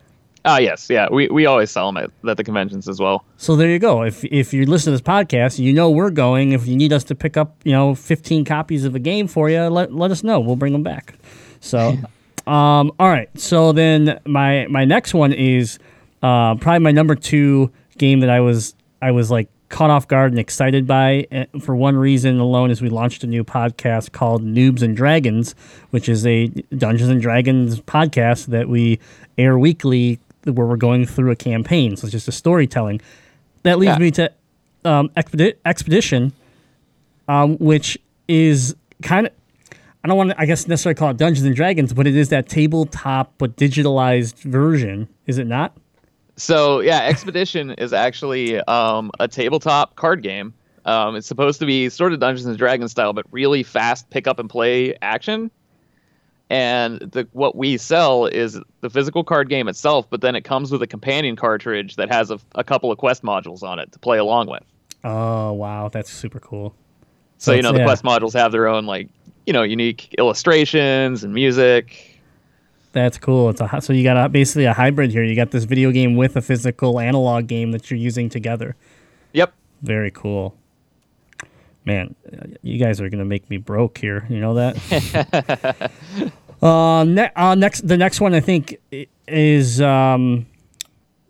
[0.43, 3.23] Ah, yes, yeah, we, we always sell them at, at the conventions as well.
[3.37, 4.01] So there you go.
[4.01, 6.53] If if you listen to this podcast, you know we're going.
[6.53, 9.51] If you need us to pick up, you know, 15 copies of a game for
[9.51, 10.39] you, let, let us know.
[10.39, 11.13] We'll bring them back.
[11.61, 11.89] So,
[12.47, 13.29] um, all right.
[13.39, 15.79] So then my my next one is
[16.21, 20.33] uh, probably my number two game that I was I was like caught off guard
[20.33, 24.43] and excited by eh, for one reason alone is we launched a new podcast called
[24.43, 25.55] Noobs and Dragons,
[25.91, 28.99] which is a Dungeons and Dragons podcast that we
[29.37, 31.95] air weekly where we're going through a campaign.
[31.95, 32.99] So it's just a storytelling.
[33.63, 33.97] That leads Yeah.
[33.99, 34.31] me to
[34.83, 36.33] um, Expedi- Expedition,
[37.27, 37.97] um, which
[38.27, 39.33] is kind of
[40.03, 42.29] I don't want to I guess necessarily call it Dungeons and Dragons, but it is
[42.29, 45.77] that tabletop but digitalized version, is it not?
[46.37, 50.53] So yeah, Expedition is actually um, a tabletop card game.
[50.85, 54.27] Um, it's supposed to be sort of Dungeons and Dragons style, but really fast pick
[54.27, 55.51] up and play action.
[56.49, 60.71] And the, what we sell is the physical card game itself, but then it comes
[60.71, 63.99] with a companion cartridge that has a, a couple of quest modules on it to
[63.99, 64.63] play along with.
[65.03, 66.75] Oh wow, that's super cool.
[67.37, 67.85] So, you know, the yeah.
[67.85, 69.09] quest modules have their own like
[69.45, 72.19] you know unique illustrations and music.
[72.93, 73.49] That's cool.
[73.49, 75.23] It's a so you got a, basically a hybrid here.
[75.23, 78.75] You got this video game with a physical analog game that you're using together.
[79.33, 79.53] Yep.
[79.81, 80.55] Very cool.
[81.85, 82.15] Man,
[82.61, 84.25] you guys are gonna make me broke here.
[84.29, 85.91] You know that.
[86.61, 88.77] uh, ne- uh, next, the next one I think
[89.27, 90.45] is um,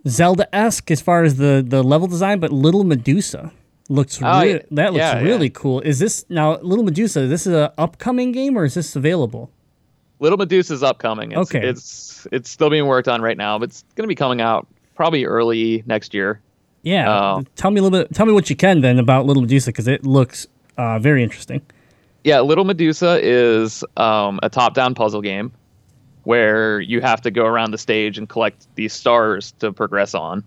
[0.07, 3.51] Zelda esque as far as the the level design, but Little Medusa
[3.91, 4.59] looks Oh, yeah.
[4.71, 5.23] that looks Yeah, yeah.
[5.25, 5.81] really cool.
[5.81, 7.27] Is this now Little Medusa?
[7.27, 9.51] This is a upcoming game or is this available?
[10.19, 11.31] Little Medusa's upcoming.
[11.31, 11.67] It's, Okay.
[11.67, 14.67] It's it's still being worked on right now, but it's going to be coming out
[14.95, 16.39] probably early next year.
[16.83, 17.43] Yeah, Oh.
[17.55, 18.13] tell me a little bit.
[18.13, 21.61] Tell me what you can then about Little Medusa because it looks uh, very interesting.
[22.23, 25.51] Yeah, Little Medusa is um, a top-down puzzle game
[26.23, 30.43] where you have to go around the stage and collect these stars to progress on.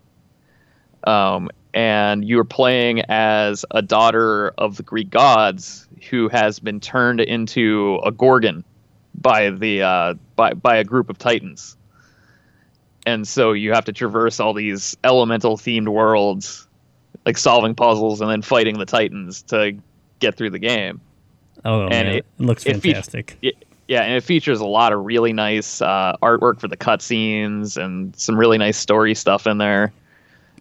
[1.04, 7.20] Um, and you're playing as a daughter of the Greek gods who has been turned
[7.20, 8.64] into a gorgon
[9.20, 11.76] by the uh, by by a group of titans.
[13.06, 16.66] And so you have to traverse all these elemental themed worlds,
[17.26, 19.76] like solving puzzles and then fighting the titans to
[20.20, 21.00] get through the game.
[21.64, 23.36] Oh And man, it- it, looks it fantastic.
[23.42, 23.54] It,
[23.88, 28.16] yeah, and it features a lot of really nice uh, artwork for the cutscenes and
[28.16, 29.92] some really nice story stuff in there.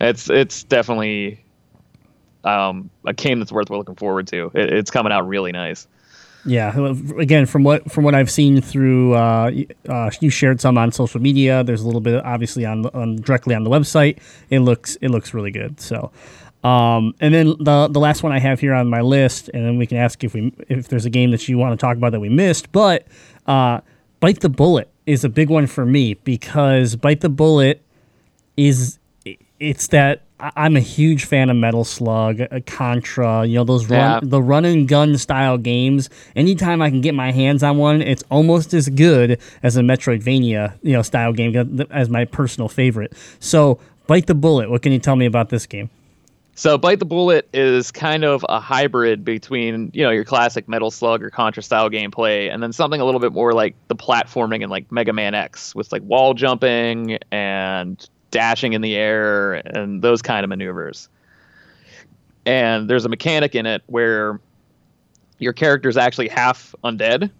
[0.01, 1.43] It's it's definitely
[2.43, 4.51] um, a game that's worth looking forward to.
[4.53, 5.87] It, it's coming out really nice.
[6.45, 6.77] Yeah,
[7.17, 9.51] again, from what from what I've seen through, uh,
[9.87, 11.63] uh, you shared some on social media.
[11.63, 14.19] There's a little bit, obviously, on, on directly on the website.
[14.49, 15.79] It looks it looks really good.
[15.79, 16.11] So,
[16.65, 19.77] um, and then the the last one I have here on my list, and then
[19.77, 22.11] we can ask if we if there's a game that you want to talk about
[22.11, 22.73] that we missed.
[22.73, 23.07] But
[23.47, 23.79] uh,
[24.19, 27.81] bite the bullet is a big one for me because bite the bullet
[28.57, 28.99] is
[29.63, 33.99] it's that I'm a huge fan of Metal Slug, uh, Contra, you know those run
[33.99, 34.19] Yeah.
[34.21, 36.09] the run and gun style games.
[36.35, 40.73] Anytime I can get my hands on one, it's almost as good as a Metroidvania,
[40.81, 43.13] you know, style game as my personal favorite.
[43.39, 44.69] So, bite the bullet.
[44.69, 45.89] What can you tell me about this game?
[46.55, 50.91] So Bite the Bullet is kind of a hybrid between, you know, your classic Metal
[50.91, 54.61] Slug or Contra style gameplay and then something a little bit more like the platforming
[54.61, 60.01] in like Mega Man X with like wall jumping and dashing in the air and
[60.01, 61.07] those kind of maneuvers.
[62.45, 64.41] And there's a mechanic in it where
[65.39, 67.31] your character is actually half undead.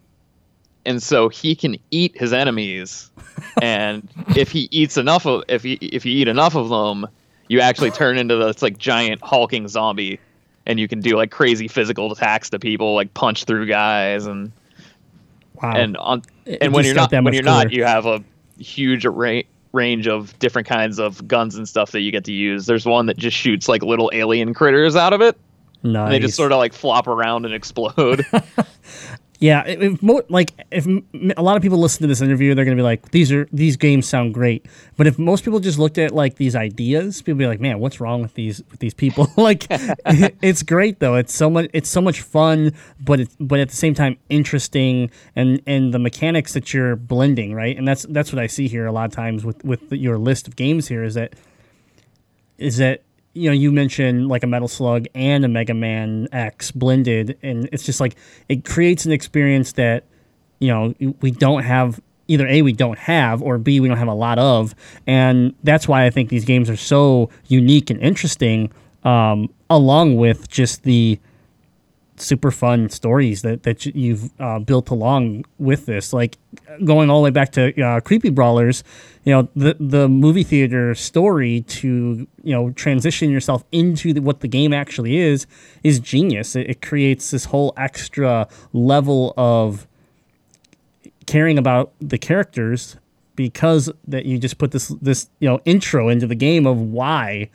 [0.85, 3.09] And so he can eat his enemies
[3.61, 7.07] and if he eats enough of if he if you eat enough of them,
[7.49, 10.19] you actually turn into this like giant hulking zombie
[10.65, 14.51] and you can do like crazy physical attacks to people like punch through guys and
[15.61, 15.73] Wow.
[15.75, 18.23] and on It and when you're not when you're not you have a
[18.57, 22.65] huge array range of different kinds of guns and stuff that you get to use.
[22.65, 25.37] There's one that just shoots like little alien critters out of it.
[25.85, 26.05] Nice.
[26.05, 28.25] and they just sort of like flop around and explode
[29.43, 30.87] Yeah, if, mo- like if
[31.35, 33.75] a lot of people listen to this interview, they're gonna be like, "These are these
[33.75, 37.47] games sound great." But if most people just looked at like these ideas, people be
[37.47, 41.15] like, "Man, what's wrong with these with these people?" like, it's great though.
[41.15, 41.69] It's so much.
[41.73, 45.99] It's so much fun, but it's but at the same time interesting, and and the
[45.99, 47.77] mechanics that you're blending, right?
[47.77, 50.47] And that's that's what I see here a lot of times with with your list
[50.47, 51.33] of games here is that
[52.57, 53.01] is that
[53.33, 57.67] you know you mentioned like a Metal Slug and a Mega Man X blended, and
[57.71, 58.15] it's just like
[58.49, 60.05] it creates an experience that
[60.59, 64.07] you know we don't have either a we don't have or b we don't have
[64.07, 64.75] a lot of,
[65.07, 68.71] and that's why I think these games are so unique and interesting,
[69.03, 71.19] um, along with just the
[72.15, 76.13] super fun stories that that you've uh, built along with this.
[76.13, 76.37] Like
[76.85, 78.83] going all the way back to uh, Creepy Brawlers,
[79.23, 84.41] you know, the the movie theater story to you know transition yourself into the, what
[84.41, 85.47] the game actually is
[85.83, 86.55] is genius.
[86.55, 89.87] It, it creates this whole extra level of
[91.25, 92.97] caring about the characters
[93.35, 97.49] because that you just put this this you know intro into the game of why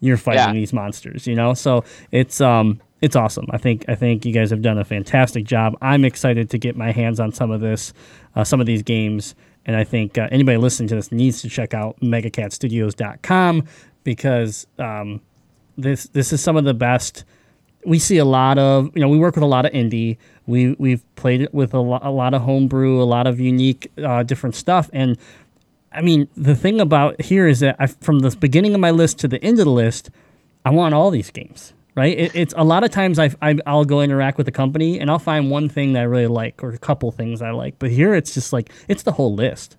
[0.00, 0.52] you're fighting Yeah.
[0.52, 3.46] these monsters you know so it's um it's awesome.
[3.50, 5.76] I think i think you guys have done a fantastic job.
[5.82, 7.92] I'm excited to get my hands on some of this
[8.34, 9.34] uh, some of these games.
[9.66, 13.66] And i think uh, anybody listening to this needs to check out megacatstudios.com
[14.04, 15.20] because um,
[15.76, 17.24] this this is some of the best.
[17.84, 20.16] We see a lot of you know we work with a lot of indie.
[20.46, 23.92] We we've played it with a, lo- a lot of homebrew a lot of unique
[24.02, 24.88] uh, different stuff.
[24.94, 25.18] And
[25.92, 29.18] i mean the thing about here is that I, from the beginning of my list
[29.20, 30.10] to the end of the list
[30.64, 33.84] i want all these games right it, it's a lot of times I, I i'll
[33.84, 36.70] go interact with a company and i'll find one thing that i really like or
[36.70, 39.76] a couple things i like but here it's just like it's the whole list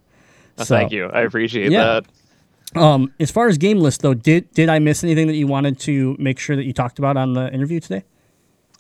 [0.58, 1.06] Uh, So- Thank you.
[1.08, 2.02] I appreciate Yeah.
[2.74, 2.82] that.
[2.82, 5.80] um, as far as game list though did did i miss anything that you wanted
[5.82, 8.04] to make sure that you talked about on the interview today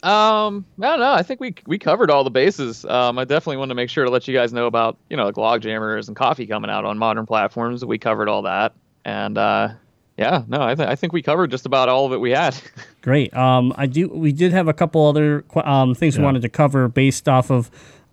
[0.03, 1.13] Um, I don't know.
[1.13, 2.85] I think we we covered all the bases.
[2.85, 5.25] Um, I definitely want to make sure to let you guys know about you know
[5.25, 7.83] like log jammers and coffee coming out on modern platforms.
[7.83, 9.69] We covered all that, and uh,
[10.17, 12.55] yeah, no, I, th- I think we covered just about all of it we had.
[13.01, 13.33] Great.
[13.35, 14.07] Um, I do.
[14.09, 17.69] We did have a couple other um, things we wanted to cover based off of,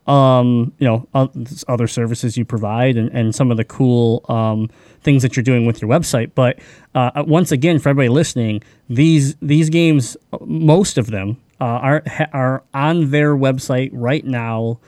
[0.06, 1.30] um, you know, o-
[1.68, 4.68] other services you provide and, and some of the cool um,
[5.02, 6.32] things that you're doing with your website.
[6.34, 6.58] But
[6.94, 12.28] uh, once again, for everybody listening, these these games, most of them uh, are ha-
[12.32, 14.80] are on their website right now.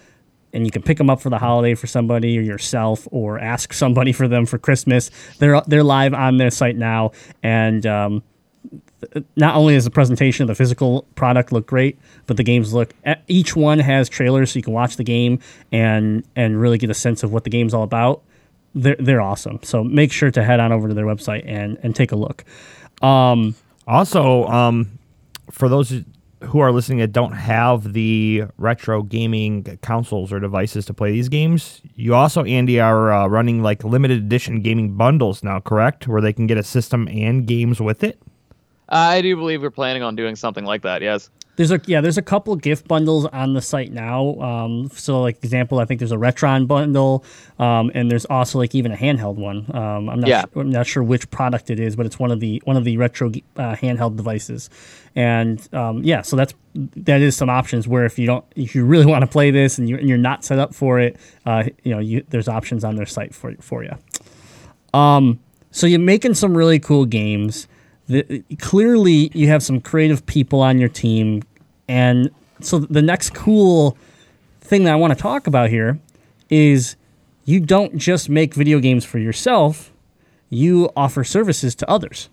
[0.55, 3.73] And you can pick them up for the holiday for somebody or yourself, or ask
[3.73, 5.11] somebody for them for Christmas.
[5.39, 7.11] They're they're live on their site now,
[7.43, 8.23] and um,
[9.37, 12.95] not only does the presentation of the physical product look great, but the games look.
[13.27, 15.41] Each one has trailers, so you can watch the game
[15.73, 18.23] and and really get a sense of what the game's all about.
[18.75, 19.59] They're they're awesome.
[19.63, 22.45] So make sure to head on over to their website and and take a look.
[23.03, 23.55] Um,
[23.87, 24.99] Also, um,
[25.51, 25.93] for those
[26.47, 31.29] who are listening that don't have the retro gaming consoles or devices to play these
[31.29, 36.07] games, you also, Andy, are uh, running like limited edition gaming bundles now, correct?
[36.09, 38.21] Where they can get a system and games with it.
[38.89, 41.03] I do believe we're planning on doing something like that.
[41.03, 41.31] Yes.
[41.57, 44.35] There's a yeah, there's a couple gift bundles on the site now.
[44.41, 47.25] Um, so like example, I think there's a Retron bundle,
[47.61, 49.65] um, and there's also like even a handheld one.
[49.73, 50.43] Um, I'm not Yeah.
[50.53, 52.83] su- I'm not sure which product it is, but it's one of the one of
[52.83, 54.69] the retro uh, handheld devices.
[55.15, 58.85] And um, yeah, so that's that is some options where if you don't if you
[58.85, 61.17] really want to play this and you're, and you're not set up for it,
[61.47, 63.93] uh, you know, you, there's options on their site for for you.
[64.93, 65.39] Um,
[65.71, 67.69] so you're making some really cool games.
[68.07, 71.43] The, clearly, you have some creative people on your team,
[71.89, 73.97] and so the next cool
[74.61, 75.99] thing that I want to talk about here
[76.51, 76.97] is
[77.45, 79.91] you don't just make video games for yourself;
[80.51, 82.29] you offer services to others.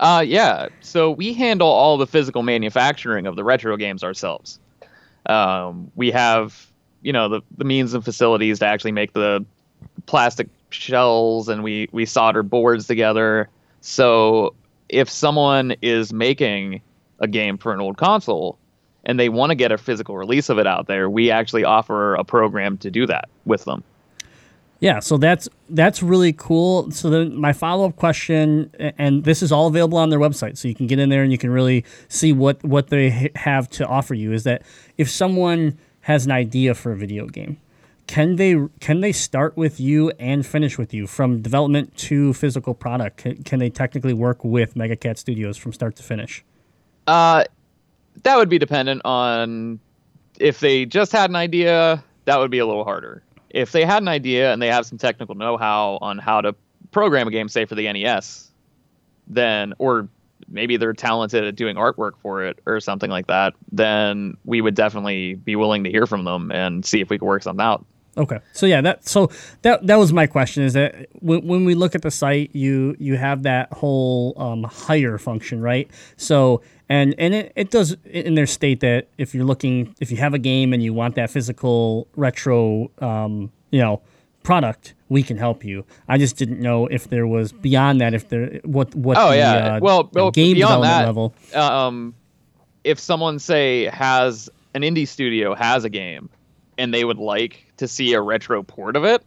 [0.00, 0.68] Uh, yeah.
[0.80, 4.58] So we handle all the physical manufacturing of the retro games ourselves.
[5.26, 6.66] Um, we have,
[7.02, 9.44] you know, the, the means and facilities to actually make the
[10.06, 13.48] plastic shells, and we we solder boards together.
[13.80, 14.54] So
[14.88, 16.80] if someone is making
[17.20, 18.58] a game for an old console
[19.04, 22.14] and they want to get a physical release of it out there, we actually offer
[22.14, 23.82] a program to do that with them.
[24.80, 26.90] Yeah, so that's that's really cool.
[26.90, 30.68] So then my follow up question, and this is all available on their website, so
[30.68, 33.86] you can get in there and you can really see what what they have to
[33.86, 34.32] offer you.
[34.32, 34.62] Is that
[34.98, 37.56] if someone has an idea for a video game,
[38.06, 42.74] can they can they start with you and finish with you from development to physical
[42.74, 43.18] product?
[43.18, 46.44] Can, can they technically work with Mega Cat Studios from start to finish?
[47.06, 47.44] Uh,
[48.22, 49.80] that would be dependent on
[50.38, 52.02] if they just had an idea.
[52.26, 53.22] That would be a little harder.
[53.50, 56.54] If they had an idea and they have some technical know-how on how to
[56.90, 58.50] program a game, say for the NES,
[59.26, 60.08] then or
[60.48, 64.74] maybe they're talented at doing artwork for it or something like that, then we would
[64.74, 67.84] definitely be willing to hear from them and see if we could work something out.
[68.16, 68.38] Okay.
[68.52, 69.30] So yeah, that so
[69.62, 72.94] that that was my question is that when, when we look at the site, you
[72.98, 75.90] you have that whole um, hire function, right?
[76.16, 80.16] So and and it, it does in their state that if you're looking if you
[80.18, 84.00] have a game and you want that physical retro um, you know
[84.44, 85.84] product, we can help you.
[86.06, 89.36] I just didn't know if there was beyond that if there what what Oh the,
[89.38, 89.76] yeah.
[89.76, 91.86] uh, well, well, game beyond development that, level.
[91.86, 92.14] um,
[92.84, 96.28] if someone say has an indie studio has a game,
[96.78, 99.22] and they would like to see a retro port of it,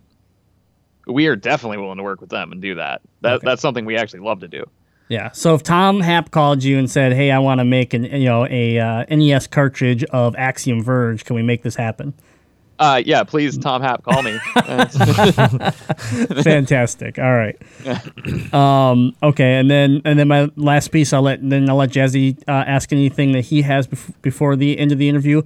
[1.07, 3.01] we are definitely willing to work with them and do that.
[3.21, 3.45] That Okay.
[3.45, 4.65] that's something we actually love to do.
[5.09, 5.31] Yeah.
[5.31, 8.25] So if Tom Happ called you and said, "Hey, I want to make an you
[8.25, 12.13] know a uh, NES cartridge of Axiom Verge, can we make this happen?"
[12.79, 14.37] Uh, yeah, please, Tom Happ, call me.
[16.43, 17.19] Fantastic.
[17.19, 17.57] All right.
[18.53, 22.37] Um, okay, and then and then my last piece, I'll let then I'll let Jazzy
[22.47, 25.41] uh, ask anything that he has bef- before the end of the interview.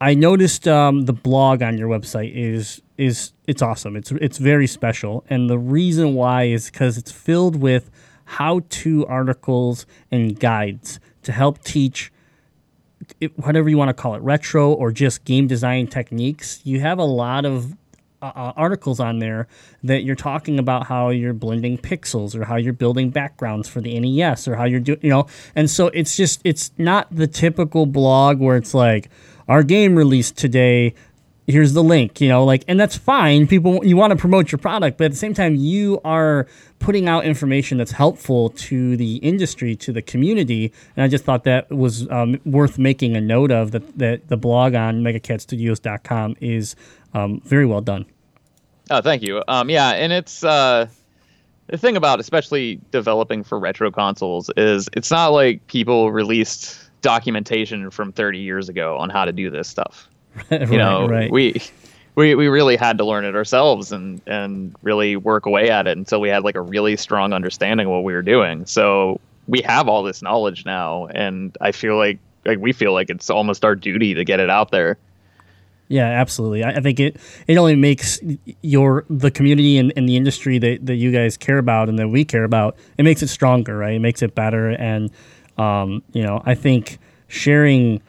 [0.00, 3.96] I noticed um, the blog on your website is is it's awesome.
[3.96, 7.90] It's it's very special, and the reason why is because it's filled with
[8.24, 12.12] how to articles and guides to help teach
[13.20, 16.98] it, whatever you want to call it, retro or just game design techniques, you have
[16.98, 17.76] a lot of
[18.22, 19.48] uh, uh, articles on there
[19.82, 23.98] that you're talking about how you're blending pixels or how you're building backgrounds for the
[23.98, 25.26] NES or how you're doing, you know.
[25.54, 29.08] And so it's just, it's not the typical blog where it's like,
[29.50, 30.94] our game released today.
[31.46, 33.48] Here's the link, you know, like, and that's fine.
[33.48, 36.46] People, you want to promote your product, but at the same time, you are
[36.78, 40.72] putting out information that's helpful to the industry, to the community.
[40.96, 44.36] And I just thought that was um, worth making a note of that, that the
[44.36, 46.76] blog on megacatstudios.com is
[47.14, 48.06] um, very well done.
[48.90, 49.42] Oh, thank you.
[49.48, 50.86] Um, yeah, and it's uh,
[51.68, 57.90] the thing about especially developing for retro consoles is it's not like people released documentation
[57.90, 60.08] from 30 years ago on how to do this stuff.
[60.50, 61.30] You know, right.
[61.30, 61.60] we
[62.14, 65.96] we we really had to learn it ourselves and and really work away at it
[65.96, 68.64] until we had like a really strong understanding of what we were doing.
[68.64, 73.10] So we have all this knowledge now, and I feel like like we feel like
[73.10, 74.98] it's almost our duty to get it out there.
[75.90, 76.62] Yeah, absolutely.
[76.62, 77.16] I, I think it
[77.48, 78.20] it only makes
[78.62, 82.06] your the community and, and the industry that, that you guys care about and that
[82.08, 82.76] we care about.
[82.96, 83.94] It makes it stronger, right?
[83.94, 85.10] It makes it better, and
[85.58, 88.00] um, you know, I think sharing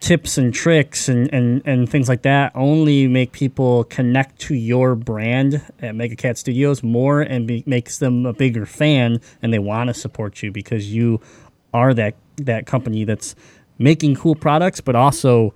[0.00, 4.94] tips and tricks and, and, and things like that only make people connect to your
[4.96, 9.58] brand at Mega Cat Studios more and be, makes them a bigger fan and they
[9.58, 11.20] want to support you because you
[11.74, 13.34] are that that company that's
[13.78, 15.52] making cool products but also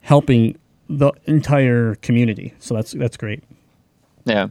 [0.00, 0.56] helping
[0.88, 2.54] the entire community.
[2.58, 3.42] So that's that's great.
[4.24, 4.48] Yeah.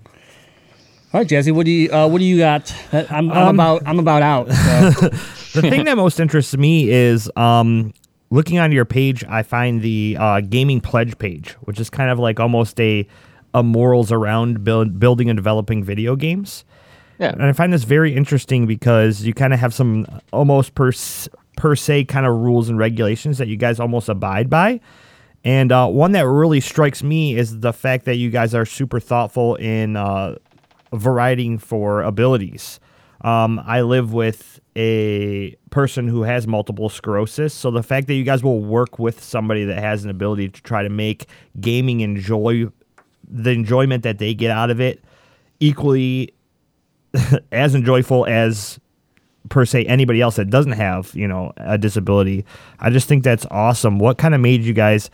[1.13, 2.73] All right, Jazzy, what do you uh, what do you got?
[2.91, 4.47] Uh, I'm, I'm about I'm about out.
[4.51, 5.09] So.
[5.61, 7.93] the thing that most interests me is um,
[8.31, 9.23] looking on your page.
[9.25, 13.07] I find the uh, gaming pledge page, which is kind of like almost a
[13.53, 16.65] a morals around build, building and developing video games.
[17.19, 17.29] Yeah.
[17.29, 20.91] And I find this very interesting because you kind of have some almost per,
[21.55, 24.79] per se kind of rules and regulations that you guys almost abide by.
[25.43, 28.99] And uh, one that really strikes me is the fact that you guys are super
[28.99, 30.37] thoughtful in uh,
[30.93, 32.79] variety for abilities.
[33.21, 38.23] Um, I live with a person who has multiple sclerosis, so the fact that you
[38.23, 41.27] guys will work with somebody that has an ability to try to make
[41.59, 42.67] gaming enjoy
[43.27, 45.03] the enjoyment that they get out of it
[45.59, 46.33] equally
[47.51, 48.79] as enjoyable as
[49.49, 52.45] per se anybody else that doesn't have you know a disability
[52.79, 55.09] i just think that's awesome what kind of made you guys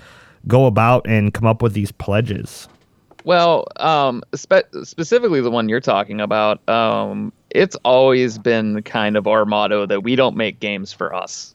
[0.48, 2.68] go about and come up with these pledges
[3.26, 9.28] Well, um, spe- specifically the one you're talking about, um, it's always been kind of
[9.28, 11.54] our motto that we don't make games for us.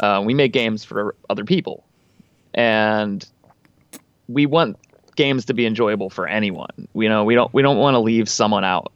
[0.00, 1.84] Uh, we make games for other people,
[2.54, 3.26] and
[4.28, 4.76] we want
[5.16, 6.88] games to be enjoyable for anyone.
[6.94, 8.92] You know, we don't we don't want to leave someone out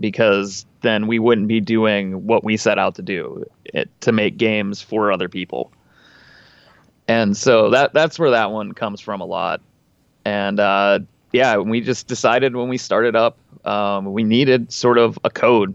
[0.00, 4.36] because then we wouldn't be doing what we set out to do it, to make
[4.36, 5.70] games for other people.
[7.12, 9.60] And so that that's where that one comes from a lot.
[10.24, 11.00] And uh,
[11.30, 13.36] yeah, we just decided when we started up,
[13.66, 15.74] um, we needed sort of a code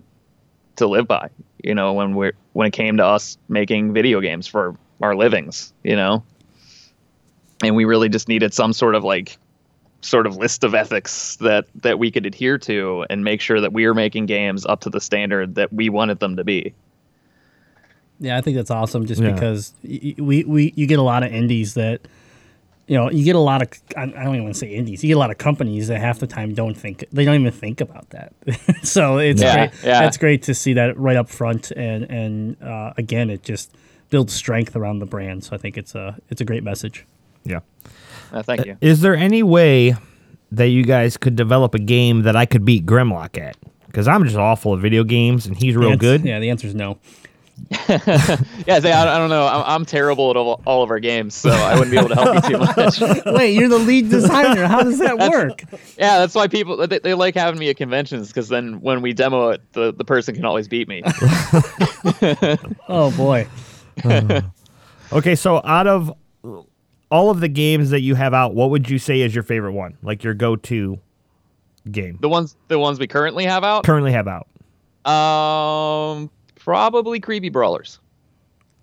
[0.77, 1.29] to live by.
[1.63, 5.73] You know, when we when it came to us making video games for our livings,
[5.83, 6.23] you know,
[7.63, 9.37] and we really just needed some sort of like
[10.01, 13.73] sort of list of ethics that that we could adhere to and make sure that
[13.73, 16.73] we were making games up to the standard that we wanted them to be.
[18.19, 19.05] Yeah, I think that's awesome.
[19.05, 19.31] Just Yeah.
[19.33, 22.01] because y- y- we, we you get a lot of indies that
[22.87, 25.03] you know, you get a lot of I I don't even want to say indies.
[25.03, 27.51] You get a lot of companies that half the time don't think they don't even
[27.51, 28.33] think about that.
[28.83, 29.83] so it's Yeah, great.
[29.83, 29.99] yeah.
[30.01, 33.75] That's great to see that right up front, and and uh, again, it just
[34.09, 35.43] builds strength around the brand.
[35.43, 37.05] So I think it's a it's a great message.
[37.43, 37.59] Yeah.
[38.31, 38.77] Uh, thank you.
[38.81, 39.95] Is there any way
[40.53, 43.57] that you guys could develop a game that I could beat Grimlock at?
[43.87, 46.23] Because I'm just awful at video games, and he's real Ans- good.
[46.25, 46.99] Yeah, the answer is no.
[48.67, 49.47] Yeah, say, I, I don't know.
[49.47, 52.15] I'm, I'm terrible at all, all of our games, so I wouldn't be able to
[52.15, 52.57] help you too
[53.05, 53.25] much.
[53.25, 54.65] Wait, you're the lead designer.
[54.67, 55.63] How does that work?
[55.97, 59.13] Yeah, that's why people they, they like having me at conventions because then when we
[59.13, 61.03] demo it, the, the person can always beat me.
[62.89, 63.47] Oh boy.
[65.11, 66.13] Okay, so out of
[67.09, 69.73] all of the games that you have out, what would you say is your favorite
[69.73, 69.97] one?
[70.03, 70.99] Like your go-to
[71.89, 74.47] game the ones the ones we currently have out, currently have out?
[75.09, 76.29] um,
[76.67, 77.97] probably creepy brawlers.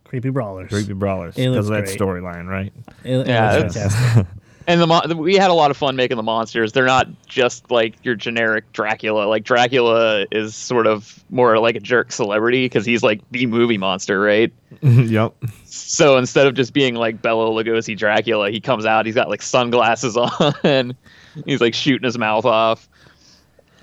[0.04, 0.70] Creepy brawlers.
[0.70, 2.72] Creepy Brawlers because of that storyline, right?
[3.04, 4.26] It- it Yeah, looks fantastic.
[4.66, 6.72] And the mon- we had a lot of fun making the monsters.
[6.72, 9.26] They're not just like your generic Dracula.
[9.26, 13.76] Like Dracula is sort of more like a jerk celebrity because he's like the movie
[13.76, 14.50] monster, right?
[14.80, 15.34] yep.
[15.66, 19.04] So instead of just being like Bela Lugosi Dracula, he comes out.
[19.04, 20.16] He's got like sunglasses
[20.62, 20.96] on.
[21.44, 22.88] he's like shooting his mouth off.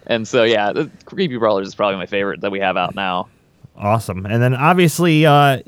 [0.08, 3.28] And so yeah, the Creepy Brawlers is probably my favorite that we have out now.
[3.82, 4.26] Awesome.
[4.26, 5.62] And then obviously, uh,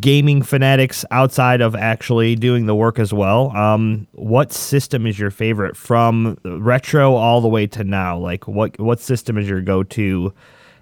[0.00, 3.56] gaming fanatics outside of actually doing the work as well.
[3.56, 8.18] Um, what system is your favorite from retro all the way to now?
[8.18, 10.34] Like, what what system is your go to?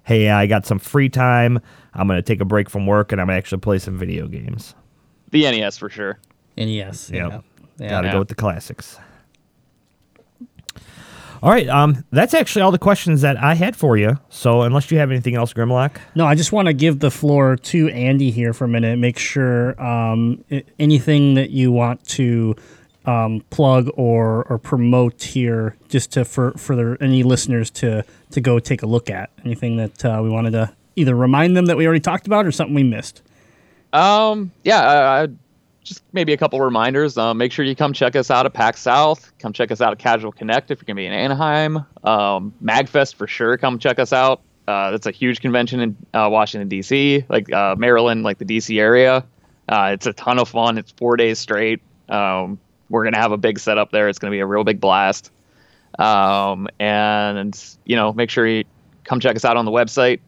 [0.03, 1.59] Hey, I got some free time.
[1.93, 4.73] I'm gonna take a break from work and I'm gonna actually play some video games.
[5.31, 6.17] The NES for sure.
[6.57, 7.11] NES.
[7.11, 7.29] Yep.
[7.31, 7.39] Yeah.
[7.77, 7.89] Yeah.
[7.89, 8.13] Gotta Yeah.
[8.13, 8.97] go with the classics.
[11.41, 14.19] All right, um, that's actually all the questions that I had for you.
[14.29, 17.55] So, unless you have anything else, Grimlock, No, I just want to give the floor
[17.55, 18.99] to Andy here for a minute.
[18.99, 20.43] Make sure um,
[20.77, 22.55] anything that you want to
[23.05, 28.41] um, plug or, or promote here, just to for for the, any listeners to to
[28.41, 29.29] go take a look at.
[29.45, 32.51] Anything that uh, we wanted to either remind them that we already talked about or
[32.51, 33.21] something we missed.
[33.93, 35.27] Um, yeah, I, I,
[35.89, 37.17] just maybe a couple reminders.
[37.17, 39.31] Um, make sure you come check us out at PAX South.
[39.39, 41.77] Come check us out at Casual Connect if you're gonna be in Anaheim.
[42.03, 43.57] Um, Magfest for sure.
[43.57, 44.41] Come check us out.
[44.67, 48.79] Uh, that's a huge convention in uh, Washington D.C., like uh, Maryland, like the D.C.
[48.79, 49.25] area.
[49.67, 50.77] Uh, it's a ton of fun.
[50.77, 51.81] It's four days straight.
[52.07, 52.59] Um,
[52.89, 54.07] we're gonna have a big setup there.
[54.07, 55.31] It's gonna be a real big blast.
[55.97, 58.63] Um, and you know, make sure you
[59.03, 60.19] come check us out on the website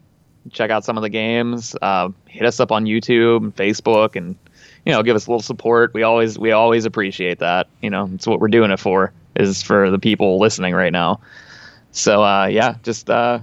[0.49, 1.76] check out some of the games.
[1.82, 4.36] Uh, hit us up on YouTube and Facebook, and
[4.86, 5.94] you know, give us a little support.
[5.94, 7.68] We always we always appreciate that.
[7.82, 11.22] You know, it's what we're doing it for is for the people listening right now.
[11.92, 13.40] So uh, yeah, just uh,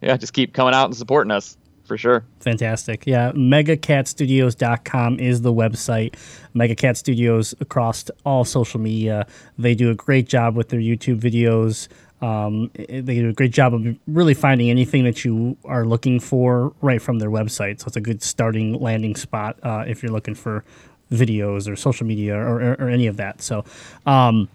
[0.00, 2.24] yeah, just keep coming out and supporting us for sure.
[2.40, 3.06] Fantastic.
[3.06, 6.14] Yeah, megacatstudios.com is the website.
[6.54, 9.26] Mega Cat Studios across all social media.
[9.58, 11.88] They do a great job with their YouTube videos.
[12.20, 16.74] Um, they do a great job of really finding anything that you are looking for
[16.80, 17.80] right from their website.
[17.80, 20.64] So it's a good starting landing spot uh, if you're looking for
[21.12, 23.40] videos or social media or, or, or any of that.
[23.40, 23.64] So,
[24.06, 24.48] um,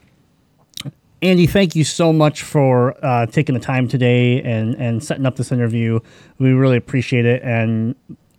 [1.21, 5.37] Andy, thank you so much for uh, taking the time today and, and setting up
[5.37, 6.01] this interview.
[6.37, 7.95] We really appreciate it, and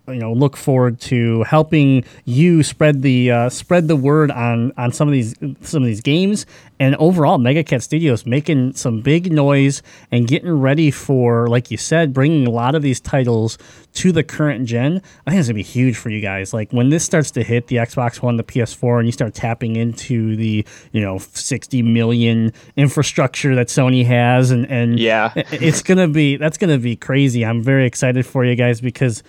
[0.08, 4.92] you know, look forward to helping you spread the uh, spread the word on on
[4.92, 6.44] some of these some of these games,
[6.78, 11.76] and overall, mega cat Studios making some big noise and getting ready for, like you
[11.78, 13.56] said, bringing a lot of these titles
[13.94, 15.00] to the current gen.
[15.26, 16.52] I think it's gonna be huge for you guys.
[16.52, 19.76] Like when this starts to hit the Xbox One, the PS4, and you start tapping
[19.76, 25.32] into the you know 60 million infrastructure that Sony has, and and Yeah.
[25.34, 27.44] it's gonna be that's gonna be crazy.
[27.44, 29.22] I'm very excited for you guys because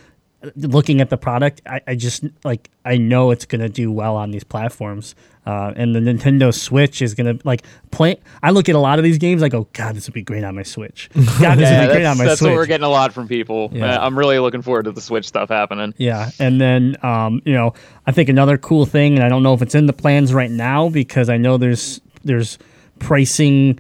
[0.56, 4.32] looking at the product, I, I just like I know it's gonna do well on
[4.32, 5.16] these platforms.
[5.46, 8.18] Uh, and the Nintendo Switch is gonna like play.
[8.42, 9.44] I look at a lot of these games.
[9.44, 11.10] I go, God, this would be great on my Switch.
[11.14, 12.50] God, this Yeah, would be great that's, on my that's Switch.
[12.50, 13.70] what we're getting a lot from people.
[13.72, 14.04] Yeah.
[14.04, 15.94] I'm really looking forward to the Switch stuff happening.
[15.98, 17.74] Yeah, and then um, you know,
[18.08, 20.50] I think another cool thing, and I don't know if it's in the plans right
[20.52, 22.58] now because I know there's there's
[22.98, 23.80] pricing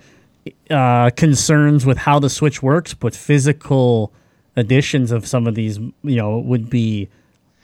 [0.69, 4.13] uh, concerns with how the Switch works, but physical
[4.57, 7.09] editions of some of these, you know, would be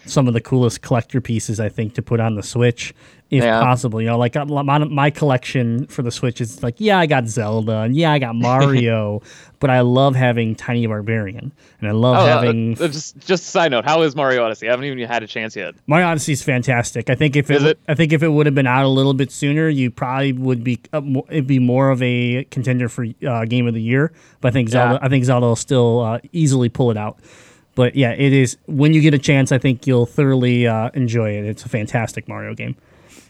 [0.05, 2.93] some of the coolest collector pieces I think to put on the Switch
[3.29, 3.61] if Yeah.
[3.61, 4.01] possible.
[4.01, 7.27] You know, like uh, my, my collection for the Switch is like, yeah, I got
[7.27, 8.35] Zelda and yeah, I got
[8.65, 9.21] Mario,
[9.59, 13.43] but I love having Tiny Barbarian and I love Oh, uh, having uh, just just
[13.43, 14.67] a side note, how is Mario Odyssey?
[14.67, 15.75] I haven't even had a chance yet.
[15.87, 17.09] Mario Odyssey is fantastic.
[17.09, 17.79] I think if it, Is it?
[17.87, 20.63] I think if it would have been out a little bit sooner, you probably would
[20.63, 24.11] be uh, it'd be more of a contender for uh, game of the year.
[24.41, 25.05] But I think Zelda, Yeah.
[25.05, 27.19] I think Zelda will still uh, easily pull it out.
[27.81, 31.31] But yeah, it is when you get a chance, I think you'll thoroughly uh, enjoy
[31.31, 31.45] it.
[31.45, 32.75] It's a fantastic Mario game.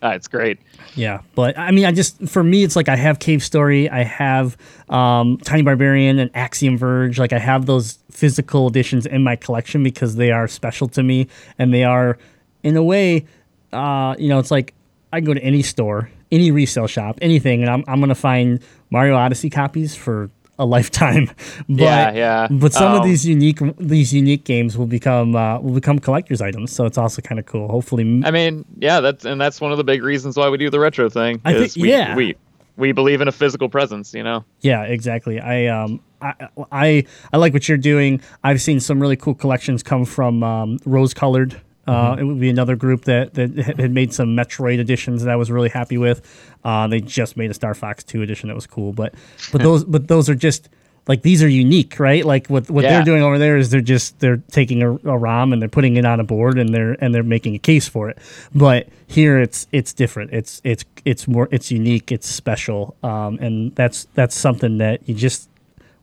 [0.04, 0.60] Uh, it's great.
[0.93, 4.04] Yeah, but I mean, I just for me, it's like I have Cave Story, I
[4.04, 4.58] have
[4.89, 7.18] um, Tiny Barbarian and Axiom Verge.
[7.18, 11.30] Like I have those physical editions in my collection because they are special to me,
[11.58, 12.18] and they are,
[12.62, 13.26] in a way,
[13.72, 14.74] uh, you know, it's like
[15.14, 18.60] I can go to any store, any resale shop, anything, and I'm I'm gonna find
[18.89, 20.30] Mario Odyssey copies for
[20.62, 21.26] a lifetime.
[21.70, 22.47] but, Yeah, yeah.
[22.49, 26.41] But some of Um, these unique these unique games will become uh, will become collector's
[26.41, 27.68] items, so it's also kind of cool.
[27.68, 30.70] Hopefully, I mean, yeah, that's and that's one of the big reasons why we do
[30.70, 31.41] the retro thing.
[31.43, 32.16] I is think- we, yeah.
[32.16, 32.36] we
[32.78, 34.14] we believe in a physical presence.
[34.14, 34.45] You know.
[34.62, 35.39] Yeah, exactly.
[35.39, 36.34] I um I,
[36.72, 37.03] I
[37.34, 38.22] I like what you're doing.
[38.43, 41.59] I've seen some really cool collections come from um, Rose Colored.
[41.88, 45.36] Uh, It would be another group that that had made some Metroid editions that I
[45.36, 46.22] was really happy with.
[46.64, 49.14] Uh, they just made a Star Fox Two edition that was cool, but
[49.52, 50.70] but those but those are just
[51.08, 52.24] like these are unique, right?
[52.24, 52.92] Like what what Yeah.
[52.98, 55.98] they're doing over there is they're just they're taking a, a ROM and they're putting
[55.98, 58.20] it on a board and they're and they're making a case for it.
[58.54, 60.32] But here it's it's different.
[60.32, 62.12] It's it's it's more it's unique.
[62.12, 62.96] It's special.
[63.02, 65.50] Um, and that's that's something that you just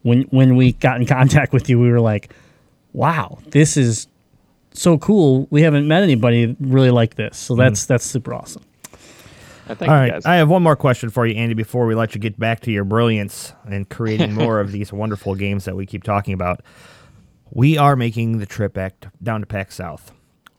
[0.01, 2.33] when when we got in contact with you, we were like,
[2.91, 4.07] wow, this is
[4.73, 5.47] so cool.
[5.49, 7.37] We haven't met anybody really like this.
[7.37, 7.57] So mm.
[7.57, 8.63] that's that's super awesome.
[9.67, 10.25] I think All you guys.
[10.25, 12.71] I have one more question for you, Andy, before we let you get back to
[12.71, 16.61] your brilliance and creating more of these wonderful games that we keep talking about.
[17.51, 20.11] We are making the trip back to, down to PAX South.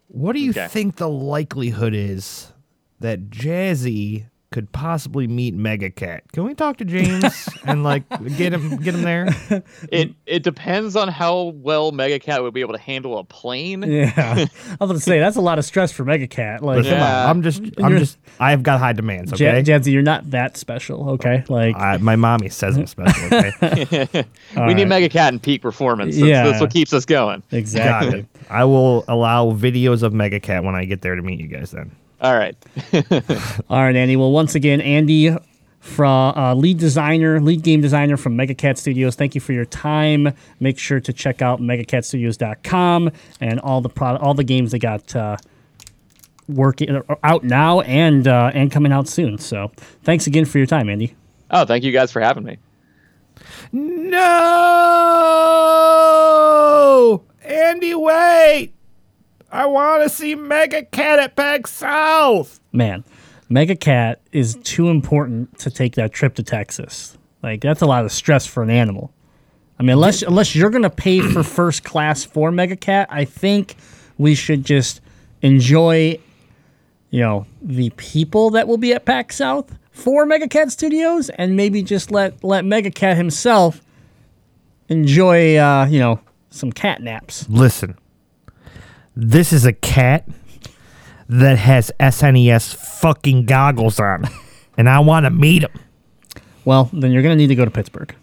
[0.09, 0.69] What do you Okay.
[0.69, 2.53] think the likelihood is
[3.01, 6.25] that Jazzy could possibly meet Mega Cat?
[6.33, 8.03] Can we talk to James and like
[8.37, 9.29] get him get him there?
[9.93, 13.83] it it depends on how well Mega Cat would be able to handle a plane.
[13.85, 14.41] Yeah, I
[14.81, 16.63] was going to say that's a lot of stress for Mega Cat.
[16.65, 17.31] Like, But come on, Yeah.
[17.31, 19.31] I'm just I'm just I've got high demands.
[19.39, 21.11] Ja- Okay, Jazzy, you're not that special.
[21.11, 23.29] Okay, like I, my mommy says I'm special.
[23.61, 24.25] Okay.
[24.57, 24.75] we right.
[24.77, 26.17] need Mega Cat in peak performance.
[26.17, 26.45] That's, Yeah.
[26.45, 27.43] that's what keeps us going.
[27.53, 28.27] Exactly.
[28.49, 31.71] I will allow videos of Mega Cat when I get there to meet you guys.
[31.71, 31.93] Then.
[32.21, 32.57] All right.
[33.71, 34.17] All right, Andy.
[34.17, 35.35] Well, once again, Andy,
[35.81, 39.17] from uh, lead designer, lead game designer from Mega Cat Studios.
[39.17, 40.35] Thank you for your time.
[40.61, 43.11] Make sure to check out megacatstudios.com
[43.41, 45.39] and all the product, all the games they got uh,
[46.49, 49.39] working uh, out now and uh, and coming out soon.
[49.39, 51.15] So, thanks again for your time, Andy.
[51.51, 52.59] Oh, thank you guys for having me.
[53.73, 54.21] No,
[57.43, 58.75] Andy, wait!
[59.53, 62.61] I want to see Mega Cat at PAX South.
[62.73, 63.05] Man,
[63.49, 67.19] Mega Cat is too important to take that trip to Texas.
[67.43, 69.13] Like that's a lot of stress for an animal.
[69.79, 73.77] I mean, unless unless you're gonna pay for first class for Mega Cat, I think
[74.19, 75.01] we should just
[75.43, 76.19] enjoy,
[77.11, 81.57] you know, the people that will be at PAX South for Mega Cat Studios, and
[81.57, 83.81] maybe just let let Mega Cat himself
[84.89, 86.21] enjoy, uh, you know,
[86.51, 87.49] some cat naps.
[87.49, 87.97] Listen,
[89.21, 90.27] this is a cat
[91.29, 94.27] that has SNES fucking goggles on,
[94.77, 95.73] and I want to meet him.
[96.65, 98.15] Well, then you're gonna need to go to Pittsburgh.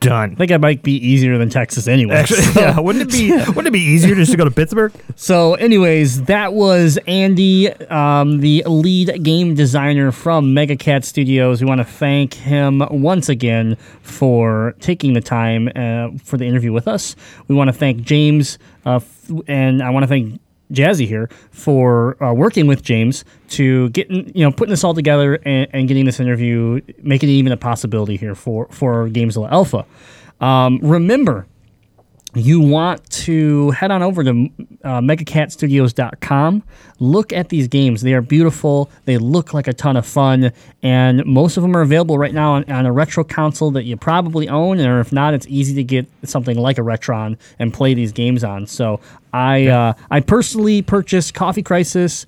[0.00, 0.32] Done.
[0.32, 2.14] I think it might be easier than Texas anyway.
[2.14, 4.92] Actually, yeah, wouldn't it be wouldn't it be easier just to go to Pittsburgh?
[5.14, 11.60] So, anyways, that was Andy, um, the lead game designer from Mega Cat Studios.
[11.60, 16.72] We want to thank him once again for taking the time uh, for the interview
[16.72, 17.14] with us.
[17.48, 19.00] We want to thank James, uh,
[19.46, 20.40] and I want to thank
[20.72, 25.34] Jazzy here for uh, working with James to getting you know putting this all together
[25.44, 29.84] and, and getting this interview, making it even a possibility here for for Gamezilla Alpha.
[30.40, 31.46] Um, remember,
[32.34, 34.30] you want to head on over to
[34.84, 36.62] uh, megacatstudios.com
[37.00, 38.02] look at these games.
[38.02, 38.90] They are beautiful.
[39.06, 40.52] They look like a ton of fun
[40.82, 43.96] and most of them are available right now on, on a retro console that you
[43.96, 47.94] probably own or if not it's easy to get something like a retron and play
[47.94, 48.66] these games on.
[48.66, 49.00] So
[49.32, 52.26] i uh, i personally purchased coffee crisis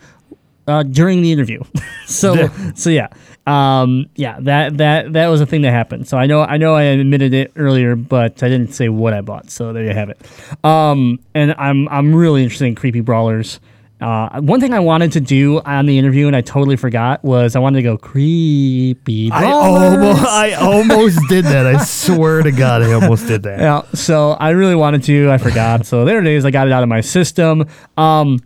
[0.67, 1.63] uh, during the interview.
[2.07, 3.09] so so yeah,
[3.47, 6.09] um, yeah that that that was a thing that happened.
[6.09, 9.21] So I know I know I admitted it earlier, but I didn't say what I
[9.21, 9.51] bought.
[9.51, 10.21] So there you have it.
[10.65, 13.61] Um, and I'm I'm really interested in creepy brawlers.
[14.03, 17.55] Uh, one thing I wanted to do on the interview and I totally forgot was
[17.55, 21.67] I wanted to go creepy I almost, I almost did that.
[21.67, 23.61] I swear to God, I almost did that.
[23.61, 25.31] Yeah, so I really wanted to.
[25.31, 25.87] I forgot.
[25.87, 26.45] so there it is.
[26.45, 27.69] I got it out of my system.
[27.97, 28.41] Um,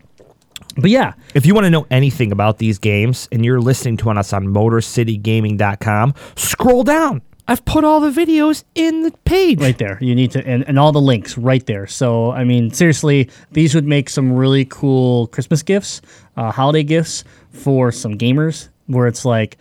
[0.76, 4.10] but yeah, If you want to know anything about these games and you're listening to
[4.10, 7.22] us on MotorCityGaming.com, scroll down.
[7.48, 9.60] I've put all the videos in the page.
[9.60, 9.98] right there.
[10.00, 11.86] You need to, and, and all the links right there.
[11.86, 16.02] So, I mean, seriously, these would make some really cool Christmas gifts,
[16.36, 19.58] uh, holiday gifts for some gamers where it's like,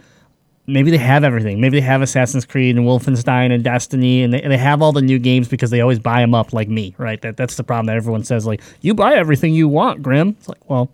[0.67, 1.59] maybe they have everything.
[1.59, 5.01] Maybe they have Assassin's Creed and Wolfenstein and Destiny, and they, they have all the
[5.01, 7.21] new games because they always buy them up like me, right?
[7.21, 10.35] That That's the problem that everyone says, like, you buy everything you want, Grim.
[10.39, 10.89] It's like, well,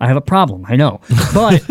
[0.00, 1.00] I have a problem, I know.
[1.34, 1.62] But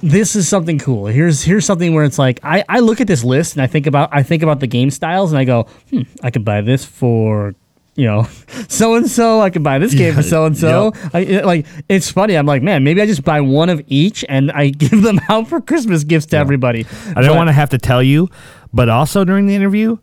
[0.00, 1.06] this is something cool.
[1.06, 3.86] Here's here's something where it's like I, I look at this list and I think
[3.86, 6.84] about I think about the game styles and I go, hmm, I could buy this
[6.84, 7.54] for
[7.98, 8.28] you know
[8.68, 9.40] so and so.
[9.40, 10.92] I could buy this game for so and so.
[11.12, 12.36] Like it's funny.
[12.36, 15.48] I'm like, man, maybe I just buy one of each and I give them out
[15.48, 16.86] for Christmas gifts to everybody.
[17.16, 18.28] I don't want to have to tell you,
[18.72, 19.98] but also during the interview,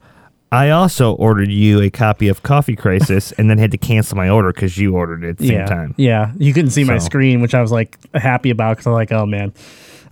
[0.51, 4.29] I also ordered you a copy of Coffee Crisis and then had to cancel my
[4.29, 5.95] order because you ordered it at the yeah, same time.
[5.97, 9.11] Yeah, you couldn't see my screen, which I was like happy about because I'm like,
[9.11, 9.53] oh man,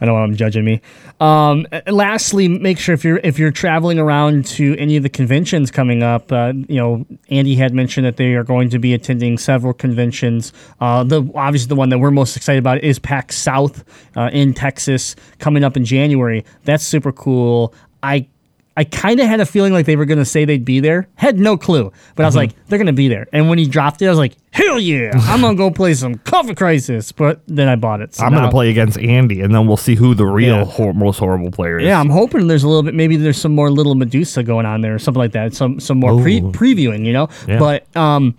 [0.04, 0.82] I don't want them judging me.
[1.22, 5.72] Um, lastly, make sure if you're if you're traveling around to any of the conventions
[5.72, 9.38] coming up, uh, you know, Andy had mentioned that they are going to be attending
[9.38, 10.52] several conventions.
[10.82, 13.86] Uh, the obviously the one that we're most excited about is PAX South
[14.18, 16.44] uh, in Texas coming up in January.
[16.66, 17.74] That's super cool.
[18.04, 18.28] I
[18.76, 21.08] I kind of had a feeling like they were going to say they'd be there.
[21.16, 23.28] Had no clue, but I was like, they're going to be there.
[23.32, 25.94] And when he dropped it, I was like, hell yeah, I'm going to go play
[25.94, 27.12] some Coffee Crisis.
[27.12, 28.16] But then I bought it.
[28.16, 30.66] So I'm going to play against Andy, and then we'll see who the real Yeah.
[30.66, 31.86] hor- most horrible player is.
[31.86, 32.96] Yeah, I'm hoping there's a little bit.
[32.96, 35.54] Maybe there's some more little Medusa going on there, or something like that.
[35.54, 37.30] Some some more pre- previewing, you know.
[37.48, 37.60] Yeah.
[37.60, 38.36] But um,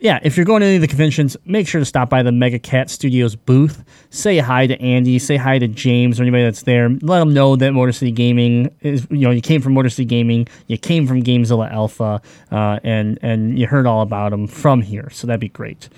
[0.00, 2.30] yeah, if you're going to any of the conventions, make sure to stop by the
[2.30, 3.84] Mega Cat Studios booth.
[4.10, 5.18] Say hi to Andy.
[5.18, 6.88] Say hi to James or anybody that's there.
[6.88, 9.06] Let them know that Motor City Gaming is.
[9.10, 10.46] You know, you came from Motor City Gaming.
[10.68, 12.22] You came from Gamezilla Alpha,
[12.52, 15.10] uh, and and you heard all about them from here.
[15.10, 15.88] So that'd be great.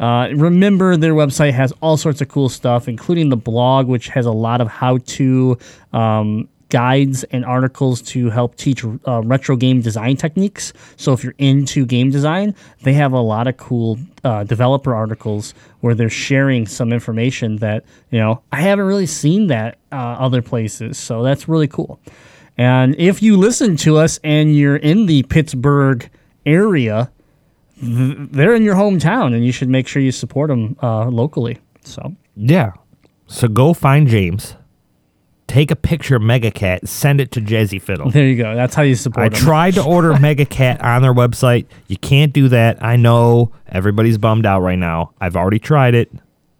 [0.00, 4.26] Uh, remember, their website has all sorts of cool stuff, including the blog, which has
[4.26, 5.56] a lot of how-to
[5.92, 10.72] um, guides and articles to help teach uh, retro game design techniques.
[10.96, 12.52] So if you're into game design,
[12.82, 17.84] they have a lot of cool uh, developer articles where they're sharing some information that
[18.10, 20.98] you know I haven't really seen that uh, other places.
[20.98, 22.00] So that's really cool.
[22.58, 26.10] And if you listen to us and you're in the Pittsburgh
[26.44, 27.12] area,
[27.80, 31.58] th- they're in your hometown, and you should make sure you support them uh, locally.
[31.84, 32.72] So Yeah.
[33.28, 34.56] So go find James,
[35.54, 38.10] take a picture of Mega Cat, send it to Jazzy Fiddle.
[38.10, 38.56] there you go.
[38.56, 39.40] That's how you I support them.
[39.40, 41.66] tried to order Mega Cat on their website.
[41.86, 42.82] You can't do that.
[42.82, 45.12] I know everybody's bummed out right now.
[45.20, 46.10] I've already tried it.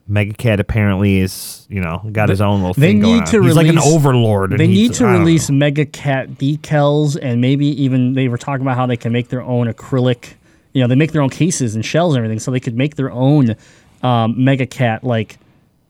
[0.07, 3.27] Mega Cat apparently is, you know, got his own little they thing going need on.
[3.27, 4.53] to He's like an overlord.
[4.53, 5.57] They need to release know.
[5.57, 9.43] Mega Cat decals, and maybe even they were talking about how they can make their
[9.43, 10.35] own acrylic.
[10.73, 12.97] You know, they make their own cases and shells and everything, so they could make
[12.97, 13.57] their own
[14.03, 15.39] um, Mega Cat like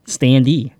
[0.07, 0.73] standee.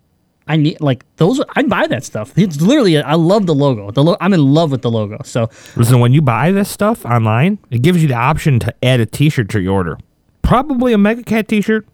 [0.47, 1.41] I need like those.
[1.57, 2.37] I'd buy that stuff.
[2.37, 2.99] It's literally.
[2.99, 3.91] I love the logo.
[3.91, 5.21] The lo- I'm in love with the logo.
[5.25, 9.01] So Listen, when you buy this stuff online, it gives you the option to add
[9.01, 9.99] a T-shirt to your order.
[10.43, 11.87] Probably a Mega Cat T-shirt.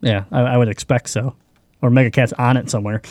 [0.00, 1.34] Yeah, I, I would expect so.
[1.82, 3.02] Or Mega Cat's on it somewhere.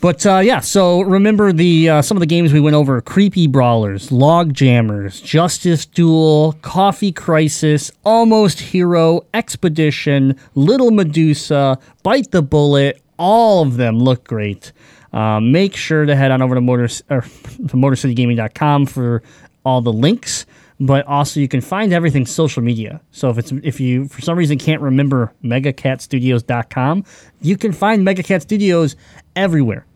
[0.00, 3.46] But uh, yeah, so remember the uh, some of the games we went over: Creepy
[3.46, 13.02] Brawlers, Log Jammers, Justice Duel, Coffee Crisis, Almost Hero, Expedition, Little Medusa, Bite the Bullet.
[13.18, 14.72] All of them look great.
[15.12, 19.22] Uh, make sure to head on over to motor or to motorcitygaming.com for
[19.64, 20.46] all the links
[20.78, 23.00] but also you can find everything social media.
[23.10, 27.04] So if it's if you for some reason can't remember megacatstudios.com,
[27.40, 28.96] you can find Mega Cat Studios
[29.34, 29.86] everywhere.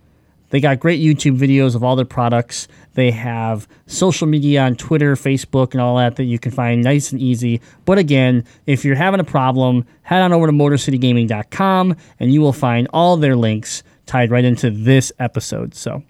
[0.51, 2.68] They got great YouTube videos of all their products.
[2.94, 7.12] They have social media on Twitter, Facebook, and all that that you can find nice
[7.12, 7.61] and easy.
[7.84, 12.53] But again, if you're having a problem, head on over to MotorCityGaming.com and you will
[12.53, 15.74] find all their links tied right into this episode.
[15.74, 16.03] So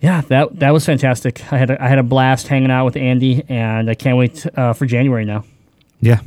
[0.00, 1.40] yeah, that that was fantastic.
[1.52, 4.46] I had a, I had a blast hanging out with Andy, and I can't wait
[4.56, 5.44] uh, for January now.
[6.00, 6.20] Yeah.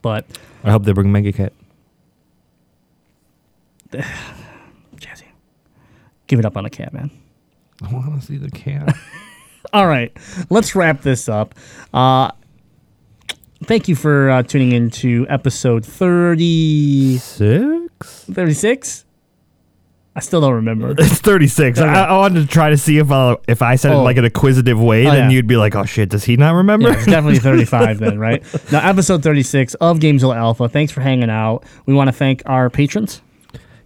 [0.00, 0.26] But
[0.62, 1.52] I hope they bring Mega Cat.
[6.38, 7.10] It up on the cat, man.
[7.82, 8.94] I want to see the cat.
[9.72, 10.16] All right,
[10.50, 11.54] let's wrap this up.
[11.92, 12.30] Uh,
[13.64, 18.24] thank you for uh, tuning in to episode 36?
[18.30, 19.04] 36?
[20.16, 20.90] I still don't remember.
[20.98, 21.80] It's 36.
[21.80, 23.98] I, I wanted to try to see if I, if I said it Oh.
[23.98, 25.34] in like an acquisitive way, Oh, then yeah.
[25.34, 26.88] you'd be like, oh shit, does he not remember?
[26.90, 28.44] Yeah, it's definitely 35 then, right?
[28.70, 30.68] Now, episode 36 of Gamezilla Alpha.
[30.68, 31.64] Thanks for hanging out.
[31.86, 33.22] We want to thank our patrons.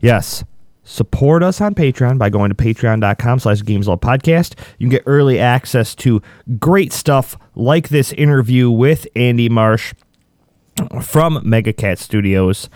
[0.00, 0.44] Yes.
[0.88, 4.58] Support us on Patreon by going to patreon.com slash Podcast.
[4.78, 6.22] You can get early access to
[6.58, 9.92] great stuff like this interview with Andy Marsh
[11.02, 12.70] from Mega Cat Studios.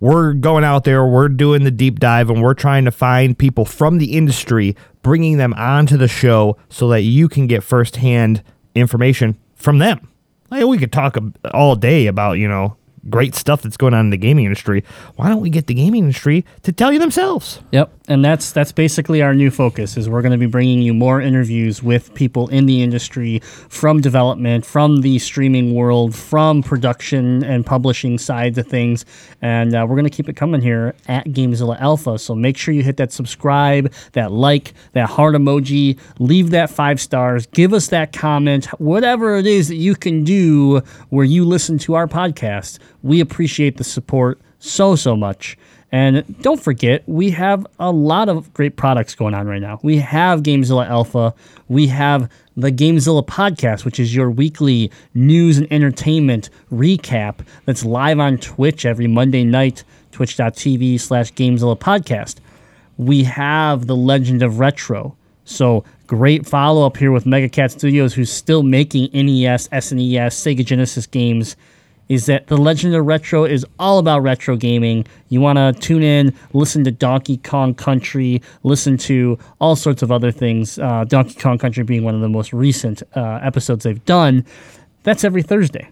[0.00, 3.66] We're going out there, we're doing the deep dive, and we're trying to find people
[3.66, 8.42] from the industry, bringing them onto the show so that you can get firsthand
[8.74, 10.08] information from them.
[10.50, 11.18] Like, we could talk
[11.52, 12.78] all day about, you know,
[13.10, 14.84] great stuff that's going on in the gaming industry.
[15.16, 17.60] Why don't we get the gaming industry to tell you themselves?
[17.72, 17.90] Yep.
[18.08, 21.20] and that's that's basically our new focus is we're going to be bringing you more
[21.20, 23.38] interviews with people in the industry
[23.68, 29.04] from development from the streaming world from production and publishing sides of things
[29.40, 32.74] and uh, we're going to keep it coming here at gamezilla alpha so make sure
[32.74, 37.88] you hit that subscribe that like that heart emoji leave that five stars give us
[37.88, 40.80] that comment whatever it is that you can do
[41.10, 45.56] where you listen to our podcast we appreciate the support so so much
[45.94, 49.78] and don't forget, we have a lot of great products going on right now.
[49.82, 51.34] We have GameZilla Alpha.
[51.68, 58.18] We have the GameZilla podcast, which is your weekly news and entertainment recap that's live
[58.18, 62.36] on Twitch every Monday night, twitch.tv slash GameZilla podcast.
[62.96, 65.14] We have the Legend of Retro.
[65.44, 70.64] So great follow up here with Mega Cat Studios, who's still making NES, SNES, Sega
[70.64, 71.54] Genesis games
[72.08, 75.06] is that the Legend of Retro is all about retro gaming.
[75.28, 80.12] You want to tune in, listen to Donkey Kong Country, listen to all sorts of
[80.12, 80.78] other things.
[80.78, 84.44] Uh, Donkey Kong Country being one of the most recent uh, episodes they've done.
[85.04, 85.88] That's every Thursday.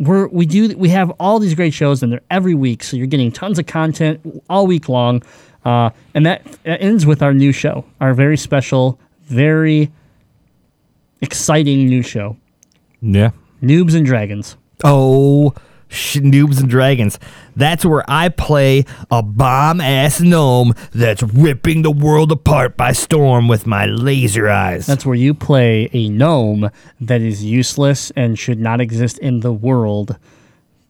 [0.00, 3.08] We're, we do we have all these great shows and they're every week, so you're
[3.08, 5.22] getting tons of content all week long.
[5.64, 9.90] Uh, and that, that ends with our new show, our very special, very
[11.20, 12.36] exciting new show,
[13.02, 13.30] Yeah.
[13.62, 14.56] Noobs and Dragons.
[14.84, 15.54] Oh,
[15.88, 17.18] sh- Noobs and Dragons.
[17.56, 23.48] That's where I play a bomb ass gnome that's ripping the world apart by storm
[23.48, 24.86] with my laser eyes.
[24.86, 26.70] That's where you play a gnome
[27.00, 30.16] that is useless and should not exist in the world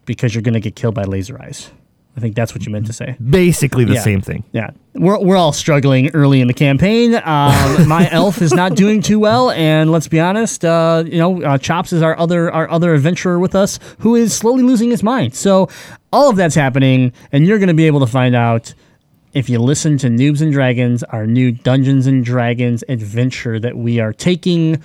[0.04, 1.70] because you're going to get killed by laser eyes.
[2.16, 3.16] I think that's what you meant to say.
[3.30, 4.02] basically the Yeah.
[4.02, 4.42] same thing.
[4.52, 7.14] Yeah, we're, we're all struggling early in the campaign.
[7.14, 7.22] Um,
[7.88, 11.58] my elf is not doing too well, and let's be honest, uh, you know, uh,
[11.58, 15.34] Chops is our other our other adventurer with us who is slowly losing his mind.
[15.34, 15.68] So
[16.12, 18.74] all of that's happening, and you're going to be able to find out
[19.32, 24.00] if you listen to Noobs and Dragons, our new Dungeons and Dragons adventure that we
[24.00, 24.82] are taking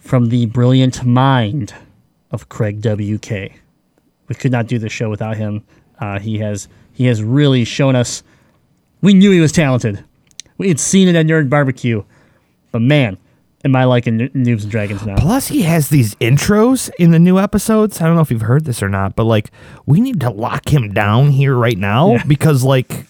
[0.00, 1.74] from the brilliant mind
[2.30, 3.54] of Craig W.K.
[4.28, 5.64] We could not do this show without him.
[5.98, 8.22] Uh, he has he has really shown us.
[9.04, 10.02] We knew he was talented.
[10.58, 12.02] We had seen it at Nerd Barbecue,
[12.72, 13.18] but man,
[13.64, 15.16] am I liking Noobs and Dragons now?
[15.16, 18.00] Plus, he has these intros in the new episodes.
[18.00, 19.50] I don't know if you've heard this or not, but like,
[19.84, 22.24] we need to lock him down here right now Yeah.
[22.26, 23.06] because, like,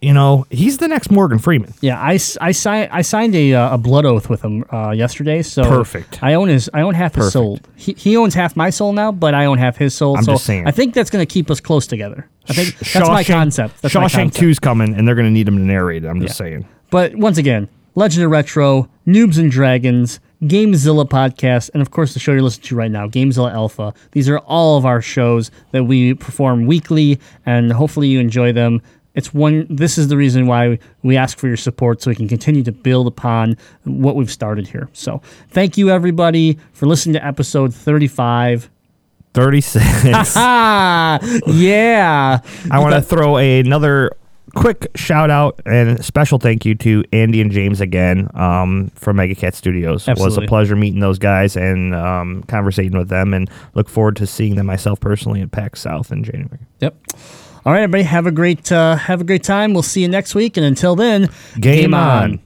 [0.00, 1.74] you know, he's the next Morgan Freeman.
[1.82, 5.42] Yeah, I, I, si- I signed a, uh, a blood oath with him uh, yesterday.
[5.42, 6.22] So Perfect.
[6.22, 7.32] I own his I own half his Perfect.
[7.34, 7.60] soul.
[7.76, 10.16] He, he owns half my soul now, but I own half his soul.
[10.16, 10.66] I'm so just saying.
[10.66, 12.26] I think that's going to keep us close together.
[12.50, 13.80] I think that's my concept.
[13.82, 14.44] That's my Shawshank concept.
[14.44, 16.08] 2's coming, and they're going to need him to narrate it.
[16.08, 16.66] I'm just saying.
[16.90, 22.20] But once again, Legend of Retro, Noobs and Dragons, Gamezilla podcast, and of course the
[22.20, 23.94] show you're listening to right now, Gamezilla Alpha.
[24.12, 28.80] These are all of our shows that we perform weekly, and hopefully you enjoy them.
[29.14, 29.66] It's one.
[29.68, 32.72] This is the reason why we ask for your support, so we can continue to
[32.72, 34.88] build upon what we've started here.
[34.92, 38.70] So, thank you everybody for listening to episode 35.
[39.34, 40.34] 36.
[40.36, 42.40] Ah, yeah.
[42.70, 44.10] I want to throw another
[44.54, 49.34] quick shout out and special thank you to Andy and James again um, from Mega
[49.34, 50.08] Cat Studios.
[50.08, 54.16] It was a pleasure meeting those guys and um, conversating with them, and look forward
[54.16, 56.66] to seeing them myself personally at PAX South in January.
[56.80, 56.96] Yep.
[57.64, 58.04] All right, everybody.
[58.04, 59.74] Have a great uh, have a great time.
[59.74, 61.28] We'll see you next week, and until then,
[61.60, 62.40] Game on.